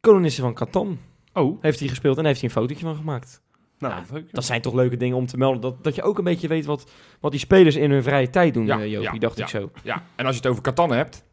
[0.01, 0.99] Kolonisten van Catan
[1.33, 3.41] Oh, heeft hij gespeeld en heeft hij een fotootje van gemaakt.
[3.79, 5.61] nou, Ja, dat zijn toch leuke dingen om te melden.
[5.61, 8.53] Dat, dat je ook een beetje weet wat, wat die spelers in hun vrije tijd
[8.53, 9.43] doen, Ja, eh, Jopie, ja, dacht ja.
[9.43, 9.71] ik zo.
[9.83, 11.23] Ja, en als je het over Catan hebt...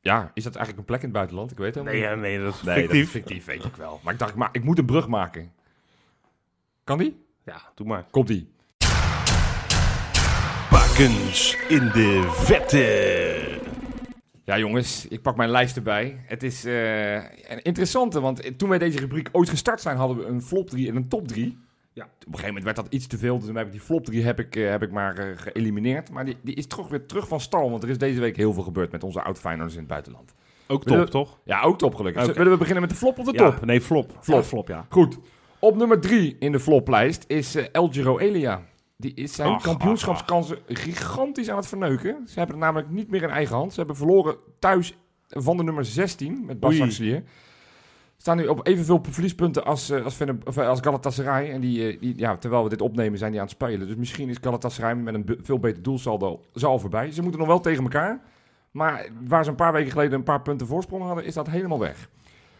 [0.00, 1.50] Ja, is dat eigenlijk een plek in het buitenland?
[1.50, 2.64] Ik weet het Nee, helemaal ja, nee, dat is niet.
[2.64, 2.90] Nee, fictief.
[2.98, 4.00] dat is fictief, weet ik wel.
[4.02, 5.52] Maar ik dacht, maar ik moet een brug maken.
[6.84, 7.24] Kan die?
[7.44, 8.06] Ja, doe maar.
[8.10, 8.48] Komt die?
[10.98, 13.58] In de vette.
[14.44, 16.20] Ja, jongens, ik pak mijn lijst erbij.
[16.26, 20.24] Het is eh, een interessante, want toen wij deze rubriek ooit gestart zijn, hadden we
[20.24, 21.58] een flop 3 en een top 3.
[21.92, 22.02] Ja.
[22.04, 24.24] Op een gegeven moment werd dat iets te veel, dus heb ik die flop 3
[24.24, 26.10] heb ik, eh, heb ik maar eh, geëlimineerd.
[26.10, 28.52] Maar die, die is toch weer terug van stal, want er is deze week heel
[28.52, 30.34] veel gebeurd met onze oud-Feyenoorders in het buitenland.
[30.66, 31.38] Ook top, we- toch?
[31.44, 32.26] Ja, ook top gelukkig.
[32.26, 33.64] Willen we beginnen met de flop of de Ja, top?
[33.64, 34.12] nee, flop.
[34.20, 34.36] Flop.
[34.42, 34.86] Ja, flop, ja.
[34.88, 35.18] Goed.
[35.58, 38.62] Op nummer 3 in de floplijst is El Giro Elia.
[38.96, 42.28] Die is zijn Ach, kampioenschapskansen gigantisch aan het verneuken.
[42.28, 43.70] Ze hebben het namelijk niet meer in eigen hand.
[43.72, 44.96] Ze hebben verloren thuis
[45.28, 46.76] van de nummer 16 met Bas.
[46.76, 47.22] Saxier.
[48.16, 51.50] Staan nu op evenveel verliespunten als, eh, als, eh, als Galatasaray.
[51.50, 53.86] En die, eh, die, ja, terwijl we dit opnemen zijn die aan het spelen.
[53.86, 57.10] Dus misschien is Galatasaray met een veel beter doelsaldo zal al voorbij.
[57.10, 58.20] Ze moeten nog wel tegen elkaar.
[58.70, 61.78] Maar waar ze een paar weken geleden een paar punten voorsprong hadden, is dat helemaal
[61.78, 62.08] weg.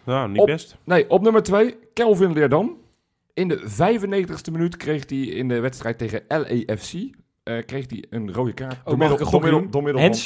[0.05, 0.77] Nou, niet Op- best.
[0.85, 2.77] Nee, op nummer 2, Kelvin Leerdam.
[3.37, 6.93] In de 95ste minuut kreeg hij in de wedstrijd tegen LAFC
[7.43, 8.73] eh, kreeg hij een rode kaart.
[8.79, 10.21] Oh, door middel, door middel van,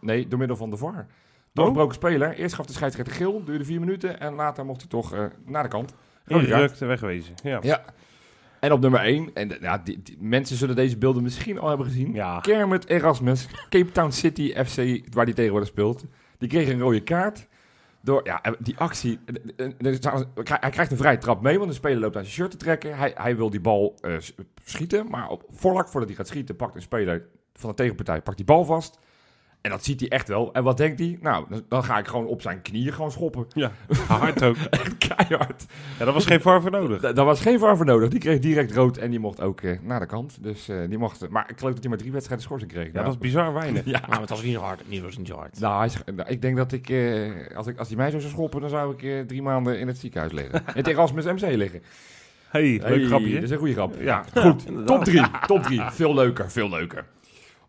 [0.00, 1.06] nee, door middel van de VAR.
[1.52, 2.34] Doorgebroken speler.
[2.34, 4.20] Eerst gaf de scheidsrechter geel, duurde vier minuten.
[4.20, 5.94] En later mocht hij toch eh, naar de kant.
[6.26, 7.34] Ingedrukt en wegwezen.
[7.42, 7.58] Ja.
[7.62, 7.84] Ja.
[8.60, 11.86] En op nummer 1, en ja, die, die- mensen zullen deze beelden misschien al hebben
[11.86, 12.12] gezien.
[12.12, 12.40] Ja.
[12.40, 16.04] Kermit Erasmus, Cape Town City FC, waar die tegenwoordig speelt.
[16.38, 17.46] Die kreeg een rode kaart.
[18.04, 19.18] Door ja, die actie.
[19.56, 22.50] eh, eh, Hij krijgt een vrije trap mee, want de speler loopt aan zijn shirt
[22.50, 22.96] te trekken.
[22.96, 24.16] Hij, hij wil die bal eh,
[24.64, 28.36] schieten, maar op voorlak voordat hij gaat schieten, pakt een speler van de tegenpartij pakt
[28.36, 28.98] die bal vast.
[29.64, 30.52] En dat ziet hij echt wel.
[30.52, 31.18] En wat denkt hij?
[31.20, 33.46] Nou, dan, ga ik gewoon op zijn knieën gewoon schoppen.
[33.52, 33.70] Ja,
[34.08, 34.56] hard ook.
[34.70, 35.64] Echt keihard.
[35.98, 37.00] Ja, daar was geen VAR voor nodig.
[37.00, 38.08] Da- Daar was geen VAR voor nodig.
[38.08, 40.38] Die kreeg direct rood en die mocht ook eh, naar de kant.
[40.42, 41.28] Dus eh, die mocht.
[41.28, 42.86] Maar ik geloof dat hij maar drie wedstrijden schorsing kreeg.
[42.86, 43.84] Ja, Nou, dat is bizar weinig.
[43.94, 44.00] ja.
[44.08, 44.82] Nou, het was niet zo hard.
[44.88, 45.60] Het was niet zo hard.
[45.60, 48.22] Nou, hij is- nou, ik denk dat ik, eh, als ik, als hij mij zou
[48.22, 50.54] schoppen, dan zou ik eh, drie maanden in het ziekenhuis liggen.
[50.54, 51.82] in het Erasmus MC liggen.
[52.48, 53.34] hey, leuk Hey, grapje.
[53.34, 53.94] Dat is een goede grap.
[54.00, 54.24] Ja.
[54.34, 55.22] Goed, top drie.
[55.46, 55.80] Top drie.
[55.90, 57.04] Veel leuker, veel leuker.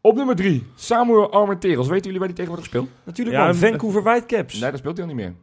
[0.06, 1.88] Op nummer drie, Samuel Armenteros.
[1.88, 2.90] Weten jullie waar die tegenwoordig speelt?
[3.04, 4.54] Natuurlijk Ja, man, Vancouver Whitecaps.
[4.60, 5.34] Nee, daar speelt hij al niet meer.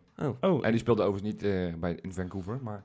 [0.40, 2.58] Oh, En die speelde overigens niet eh, bij, in Vancouver.
[2.62, 2.84] Maar...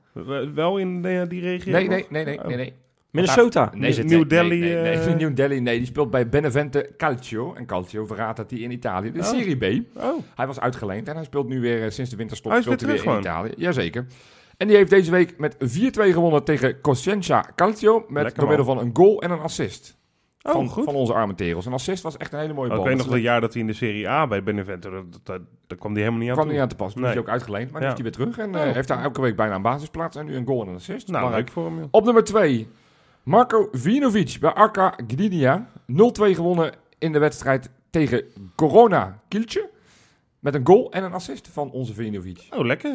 [0.54, 1.72] wel in eh, die regio?
[1.72, 2.46] Nee, nee, nee, nee, Oh.
[2.46, 2.72] nee, nee.
[3.10, 3.72] Minnesota.
[3.74, 5.06] Nee, New nee, Delhi, Nee, nee, eh?
[5.06, 5.60] nee, New Delhi.
[5.60, 7.54] Nee, die speelt bij Benevente Calcio.
[7.54, 9.24] En Calcio verraadt dat hij in Italië, de Oh.
[9.24, 9.96] Serie B.
[9.98, 12.88] Oh, Hij was uitgeleend en hij speelt nu weer sinds de winterstop Hij speelt hij
[12.88, 13.52] weer in terug Italië.
[13.56, 14.06] Jazeker.
[14.56, 15.58] En die heeft deze week met 4-2
[15.90, 18.04] gewonnen tegen Coscienza Calcio.
[18.08, 19.96] Met Lekker, door middel van een goal en een assist.
[20.42, 20.84] Oh van, goed.
[20.84, 21.66] van onze Armenteros.
[21.66, 22.84] Een assist was echt een hele mooie Oh, bal.
[22.84, 25.20] ik weet Dat nog dat jaar dat hij in de Serie A bij Benevento, dat,
[25.22, 26.54] dat, daar kwam hij helemaal niet aan kwam toe.
[26.54, 26.94] niet aan te pas.
[26.94, 27.10] Nu Nee.
[27.10, 27.92] is hij ook uitgeleend, maar nu Ja.
[27.92, 28.38] is hij weer terug.
[28.38, 28.72] En eh, Oh.
[28.74, 30.16] heeft daar elke week bijna een basisplaats.
[30.16, 31.06] En nu een goal en een assist.
[31.08, 31.44] Nou, Belangrijk.
[31.46, 31.88] leuk voor hem.
[31.90, 32.68] Op nummer 2,
[33.22, 35.70] Marco Vinovic bij Arca Gdynia.
[35.86, 38.24] 0-2 gewonnen in de wedstrijd tegen
[38.56, 39.68] Corona Kielce.
[40.38, 42.46] Met een goal en een assist van onze Vinovic.
[42.50, 42.90] Oh, lekker.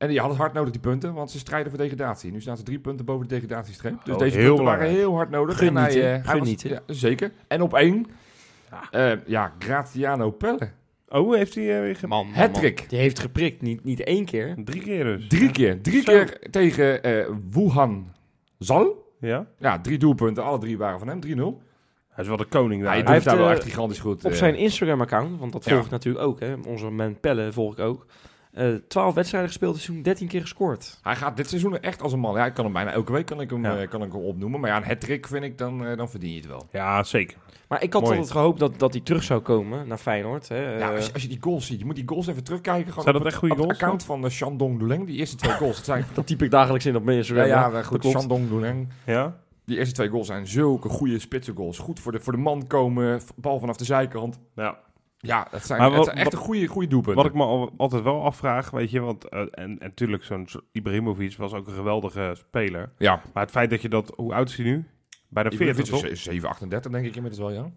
[0.00, 2.32] En die hadden hard nodig, die punten, want ze strijden voor degradatie.
[2.32, 4.04] Nu staan ze drie punten boven de degradatiestreep.
[4.04, 5.58] Dus Oh, deze heel punten waren heel hard nodig.
[5.58, 6.62] Gun en hij, eh, hij was-?
[6.62, 7.32] Ja, zeker.
[7.48, 8.06] En op één,
[8.90, 10.70] ja, ja Graziano Pelle.
[11.08, 12.78] Oh, heeft hij eh, weer Man, man, Hattrick.
[12.78, 12.88] man.
[12.88, 13.62] Die heeft geprikt.
[13.62, 14.54] Niet, niet één keer.
[14.64, 15.26] Drie keer dus.
[15.28, 15.82] Drie keer.
[15.82, 16.12] Drie Zo.
[16.12, 18.12] keer tegen eh Wuhan
[18.58, 19.14] Zal.
[19.20, 19.46] Ja?
[19.58, 20.44] Ja, drie doelpunten.
[20.44, 21.20] Alle drie waren van hem.
[21.20, 21.62] 3-0.
[22.08, 22.92] Hij is wel de koning daar.
[23.04, 24.24] Hij heeft, daar wel eh, echt gigantisch goed.
[24.24, 24.36] Op eh.
[24.36, 26.40] zijn Instagram-account, want dat volg ik natuurlijk ook.
[26.40, 26.54] Hè.
[26.66, 28.06] Onze man Pelle volg ik ook.
[28.52, 30.98] Eh 12 wedstrijden gespeeld, dit seizoen 13 keer gescoord.
[31.02, 32.34] Hij gaat dit seizoen echt als een man.
[32.34, 33.76] Ja, ik kan hem bijna elke week kan ik hem, Ja.
[33.78, 34.60] eh, kan ik hem opnoemen.
[34.60, 36.66] Maar ja, een hat-trick vind ik, dan, eh, dan verdien je het wel.
[36.72, 37.36] Ja, zeker.
[37.68, 38.14] Maar ik had Mooi.
[38.14, 40.48] altijd gehoopt dat, dat hij terug zou komen naar Feyenoord.
[40.48, 40.78] Hè.
[40.78, 42.88] ja, als je, als je die goals ziet, je moet die goals even terugkijken.
[42.88, 45.36] Gewoon Zijn dat op echt goede het goals, account van de Shandong Luleng, die eerste
[45.36, 45.76] twee goals.
[45.76, 48.04] Het zijn, dat typ ik dagelijks in op mijn ja, ja, Dat goed.
[48.04, 48.88] Shandong Luleng.
[49.06, 49.36] Ja?
[49.64, 51.78] Die eerste twee goals zijn zulke goede spitse goals.
[51.78, 54.40] Goed voor de, voor de man komen, bal vanaf de zijkant.
[54.54, 54.78] Ja.
[55.22, 57.22] Ja, dat zijn, Maar het wat- zijn echt een goede, goede doelpunten.
[57.22, 60.48] Wat ik me al, altijd wel afvraag, weet je, want eh, en, en natuurlijk zo'n
[60.48, 62.92] zo- Ibrahimovic was ook een geweldige speler.
[62.98, 64.84] Ja, Maar het feit dat je dat, hoe oud is hij nu?
[65.28, 66.04] Bij de 40 40 toch?
[66.10, 67.70] is 7, 38 denk ik inmiddels wel, ja.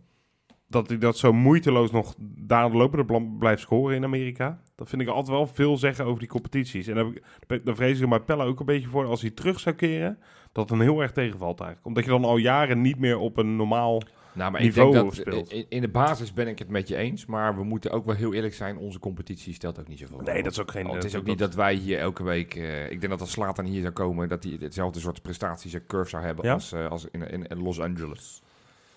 [0.67, 4.61] Dat hij dat zo moeiteloos nog daar lopende bl- blijft scoren in Amerika.
[4.75, 6.87] Dat vind ik altijd wel veel zeggen over die competities.
[6.87, 7.21] En
[7.63, 9.05] daar vrees ik bij Pelle ook een beetje voor.
[9.05, 10.17] Als hij terug zou keren,
[10.51, 11.87] dat het dan heel erg tegenvalt eigenlijk.
[11.87, 14.01] Omdat je dan al jaren niet meer op een normaal...
[14.34, 15.51] Nou, maar niveau ik denk dat speelt.
[15.51, 18.15] in, in de basis ben ik het met je eens, maar we moeten ook wel
[18.15, 18.77] heel eerlijk zijn.
[18.77, 20.19] Onze competitie stelt ook niet zoveel.
[20.19, 20.84] Nee, dat is ook geen...
[20.84, 22.55] Want het is eh, ook niet dat wij hier elke week.
[22.55, 25.86] eh, ik denk dat als Slatan hier zou komen, dat hij hetzelfde soort prestaties en
[25.88, 26.53] curve zou hebben Ja?
[26.53, 28.41] als, eh, als in, in, in Los Angeles.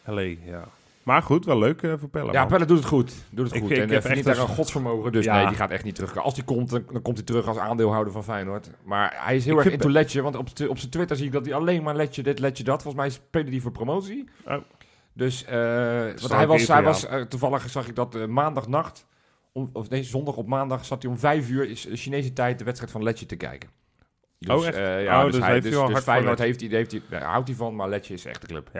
[0.05, 0.65] LA, ja.
[1.03, 2.33] Maar goed, wel leuk voor Pelle.
[2.33, 2.47] Ja.
[2.47, 3.13] Pelle doet het goed.
[3.31, 3.71] Doet het Ik- goed.
[3.71, 5.13] ik en verdient echt daar een- godsvermogen.
[5.13, 5.37] Dus Ja.
[5.37, 6.17] nee, die gaat echt niet terug.
[6.19, 8.71] Als hij komt, dan, dan komt hij terug als aandeelhouder van Feyenoord.
[8.85, 10.23] Maar hij is heel Ik erg into Letje.
[10.23, 12.83] Want op, op zijn Twitter zie ik dat hij alleen maar Letje dit, Letje dat.
[12.83, 14.29] Volgens mij spelen die voor promotie.
[14.47, 14.55] Oh.
[15.17, 15.57] Dus eh,
[16.05, 19.07] want hij was, hij was eh, toevallig zag ik dat eh, maandagnacht,
[19.53, 22.59] om, of nee, zondag op maandag zat hij om vijf uur is de Chinese tijd
[22.59, 23.69] de wedstrijd van Letje te kijken.
[24.39, 24.77] Dus, Oh, echt?
[24.77, 27.49] ja, Oh, dus, dus hij, heeft dus, dus Feyenoord heeft hij, heeft hij, daar houdt
[27.49, 28.71] hij van, maar Letje is echt de club.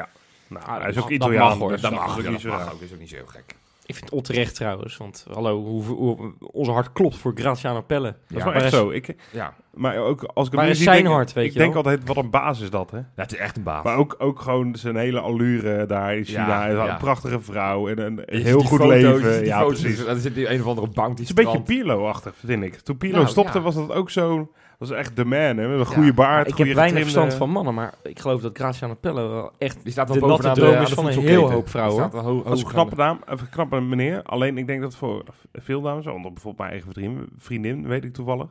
[0.49, 1.49] Nou, Ah, hij is ook dat Italiaan.
[1.49, 1.71] mag, hoor.
[1.71, 2.73] dus Dat mag, ook ja, niet dat zo mag raar.
[2.73, 3.55] ook, is ook niet zo heel gek.
[3.89, 4.97] Ik vind het onterecht trouwens.
[4.97, 8.03] Want hallo, hoe, hoe, onze hart klopt voor Graziano Pelle.
[8.11, 8.91] Dat is Ja, wel maar echt is- zo.
[8.91, 11.53] Ik, Ja, maar ook als ik nu is zie, zijn denk ik- hart, weet Ik
[11.53, 11.83] je denk wel?
[11.83, 13.01] altijd, wat een baas is dat, hè?
[13.17, 13.85] dat is echt een baas.
[13.85, 16.67] Maar ook, ook gewoon zijn hele allure daar in China.
[16.67, 19.39] Ja, Een prachtige vrouw en een heel die goed foto's, leven.
[19.39, 20.05] die Ja, foto's, precies.
[20.05, 22.75] Er zit die een of andere bounty Het is een beetje Pirlo-achtig, vind ik.
[22.75, 23.65] Toen Pirlo Nou, stopte, ja.
[23.65, 24.51] was dat ook zo...
[24.79, 25.55] was echt de man, hè?
[25.55, 25.85] Met een Ja.
[25.85, 28.95] goede baard, ik goede heb weinig getrimde- verstand van mannen, maar ik geloof dat Graziano
[28.95, 29.83] Pelle wel echt...
[29.83, 32.43] Die staat wel De natte de, droom is van een heel hoop vrouwen, staat ho-
[32.43, 34.23] Dat is een knappe dame, een knappe meneer.
[34.23, 38.13] Alleen ik denk dat voor veel dames, want bijvoorbeeld mijn eigen vriendin, vriendin weet ik
[38.13, 38.51] toevallig,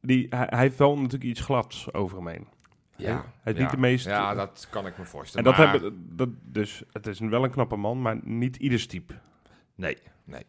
[0.00, 2.46] die, hij, hij heeft wel natuurlijk iets glads over hem heen.
[2.96, 3.64] Ja, Hij is ja.
[3.64, 4.06] niet de meest...
[4.06, 5.44] Ja, dat kan ik me en voorstellen.
[5.44, 9.14] dat Maar- hebben, dat, dus het is wel een knappe man, maar niet ieders type.
[9.74, 10.42] Nee, nee.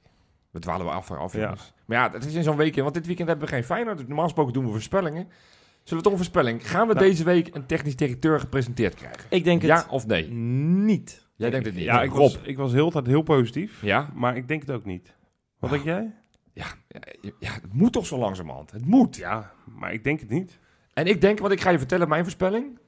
[0.58, 1.55] We dwalen we af, af Ja.
[1.86, 4.08] Maar ja, het is in zo'n weekend, want dit weekend hebben we geen Feyenoord.
[4.08, 5.28] Normaal gesproken doen we voorspellingen.
[5.84, 6.70] Zullen we toch een voorspelling?
[6.70, 7.05] Gaan we Nou.
[7.05, 9.24] deze week een technisch directeur gepresenteerd krijgen?
[9.30, 10.30] Ik denk het Ja of nee?
[10.32, 11.28] niet.
[11.36, 11.84] Jij denkt het niet.
[11.84, 12.20] Ja, ik Rob.
[12.20, 14.12] was, ik was heel tijd heel positief, Ja?
[14.14, 15.16] maar ik denk het ook niet.
[15.60, 16.14] Wat denk jij?
[16.53, 16.99] Ja, ja,
[17.39, 18.72] ja, het moet toch zo langzamerhand.
[18.72, 19.16] Het moet.
[19.16, 20.60] Ja, maar ik denk het niet.
[20.93, 22.80] En ik denk, wat ik ga je vertellen, mijn voorspelling.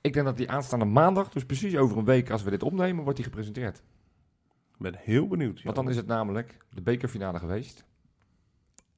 [0.00, 3.02] Ik denk dat die aanstaande maandag, dus precies over een week als we dit opnemen,
[3.02, 3.82] wordt die gepresenteerd.
[4.86, 5.62] Ik ben heel benieuwd.
[5.62, 7.84] Want dan is het namelijk de bekerfinale geweest.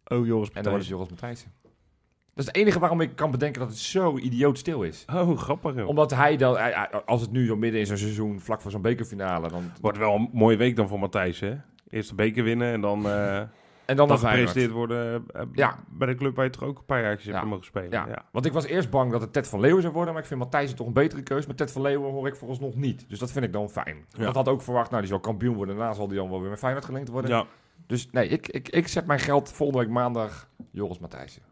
[0.04, 1.52] Oh, Joris En dan wordt het Joris Matthijssen.
[2.34, 5.04] Dat is het enige waarom ik kan bedenken dat het zo idioot stil is.
[5.12, 5.88] Oh, grappig joh.
[5.88, 6.56] Omdat hij dan,
[7.06, 10.14] als het nu zo midden in zo'n seizoen, vlak voor zo'n bekerfinale, dan, Wordt wel
[10.14, 11.56] een mooie week dan voor Matthijs, hè?
[11.88, 13.42] Eerst de beker winnen en dan, eh
[13.86, 15.78] en dan, dan nog gepresenteerd worden eh, Ja.
[15.88, 17.34] bij de club waar je toch ook een paar jaartjes Ja.
[17.38, 17.90] hebt mogen spelen.
[17.90, 18.06] Ja.
[18.08, 18.24] Ja.
[18.32, 20.40] want ik was eerst bang dat het Ted van Leeuwen zou worden, maar ik vind
[20.40, 21.46] Matthijssen toch een betere keus.
[21.46, 23.08] Maar Ted van Leeuwen hoor ik vooralsnog niet.
[23.08, 24.04] Dus dat vind ik dan fijn.
[24.18, 26.50] Dat had ook verwacht, nou die zal kampioen worden, daarna zal die dan wel weer
[26.50, 27.30] met Feyenoord gelinkt worden.
[27.30, 27.44] ja,
[27.86, 31.42] Dus nee, ik, ik, ik zet mijn geld volgende week maandag Joris Matthijssen.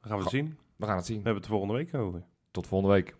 [0.00, 0.58] dan gaan we het zien.
[0.76, 1.16] We gaan het zien.
[1.16, 2.22] We hebben het de volgende week over.
[2.50, 3.14] Tot volgende week.